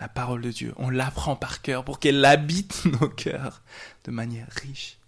la 0.00 0.08
parole 0.08 0.42
de 0.42 0.50
Dieu. 0.50 0.74
On 0.76 0.90
l'apprend 0.90 1.36
par 1.36 1.62
cœur 1.62 1.84
pour 1.84 1.98
qu'elle 1.98 2.24
habite 2.24 2.84
nos 3.00 3.08
cœurs 3.08 3.62
de 4.04 4.10
manière 4.10 4.48
riche. 4.50 4.98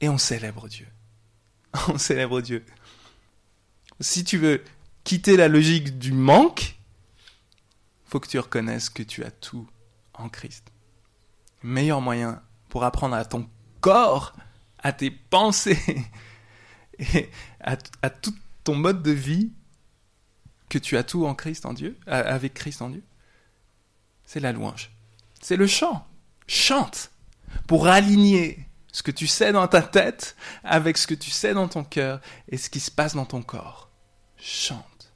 Et 0.00 0.08
on 0.08 0.18
célèbre 0.18 0.68
Dieu. 0.68 0.86
On 1.88 1.98
célèbre 1.98 2.40
Dieu. 2.40 2.64
Si 4.00 4.24
tu 4.24 4.38
veux 4.38 4.62
quitter 5.04 5.36
la 5.36 5.48
logique 5.48 5.98
du 5.98 6.12
manque, 6.12 6.76
faut 8.04 8.20
que 8.20 8.28
tu 8.28 8.38
reconnaisses 8.38 8.90
que 8.90 9.02
tu 9.02 9.24
as 9.24 9.30
tout 9.30 9.68
en 10.14 10.28
Christ. 10.28 10.72
Le 11.62 11.70
meilleur 11.70 12.00
moyen 12.00 12.42
pour 12.68 12.84
apprendre 12.84 13.16
à 13.16 13.24
ton 13.24 13.48
corps, 13.80 14.34
à 14.78 14.92
tes 14.92 15.10
pensées 15.10 16.06
et 16.98 17.30
à, 17.60 17.76
tout 18.10 18.34
ton 18.64 18.74
mode 18.74 19.02
de 19.02 19.10
vie 19.10 19.52
que 20.68 20.78
tu 20.78 20.96
as 20.96 21.02
tout 21.02 21.26
en 21.26 21.34
Christ, 21.34 21.66
en 21.66 21.72
Dieu, 21.72 21.98
avec 22.06 22.54
Christ 22.54 22.82
en 22.82 22.90
Dieu. 22.90 23.02
C'est 24.24 24.40
la 24.40 24.52
louange. 24.52 24.90
C'est 25.40 25.56
le 25.56 25.66
chant. 25.66 26.06
Chante 26.46 27.10
pour 27.66 27.88
aligner 27.88 28.66
ce 28.92 29.02
que 29.02 29.10
tu 29.10 29.26
sais 29.26 29.52
dans 29.52 29.66
ta 29.68 29.82
tête 29.82 30.36
avec 30.64 30.98
ce 30.98 31.06
que 31.06 31.14
tu 31.14 31.30
sais 31.30 31.54
dans 31.54 31.68
ton 31.68 31.84
cœur 31.84 32.20
et 32.48 32.56
ce 32.56 32.70
qui 32.70 32.80
se 32.80 32.90
passe 32.90 33.14
dans 33.14 33.26
ton 33.26 33.42
corps. 33.42 33.90
Chante. 34.36 35.12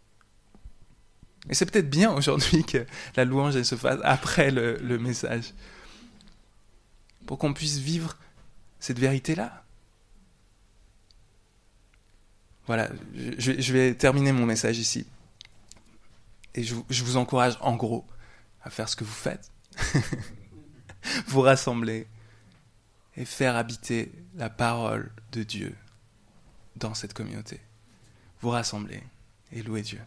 Et 1.49 1.55
c'est 1.55 1.67
peut-être 1.67 1.91
bien 1.91 2.13
aujourd'hui 2.13 2.65
que 2.65 2.87
la 3.17 3.25
louange 3.25 3.61
se 3.63 3.75
fasse 3.75 4.01
après 4.05 4.51
le 4.51 4.99
message 4.99 5.53
pour 7.27 7.39
qu'on 7.39 7.53
puisse 7.53 7.79
vivre 7.79 8.17
cette 8.81 8.99
vérité-là. 8.99 9.63
Voilà, 12.67 12.91
je, 13.39 13.73
vais 13.73 13.95
terminer 13.95 14.33
mon 14.33 14.47
message 14.47 14.79
ici. 14.79 15.07
Et 16.55 16.65
je, 16.65 16.75
vous 16.75 17.17
encourage 17.17 17.57
en 17.61 17.77
gros 17.77 18.07
à 18.63 18.71
faire 18.71 18.89
ce 18.89 18.97
que 18.97 19.05
vous 19.05 19.11
faites. 19.11 19.51
vous 21.27 21.41
rassembler 21.41 22.07
et 23.17 23.25
faire 23.25 23.57
habiter 23.57 24.13
la 24.35 24.51
parole 24.51 25.11
de 25.33 25.43
Dieu 25.43 25.75
dans 26.77 26.95
cette 26.95 27.15
communauté. 27.15 27.61
Vous 28.41 28.51
rassembler 28.51 29.03
et 29.53 29.63
louer 29.63 29.83
Dieu. 29.83 30.01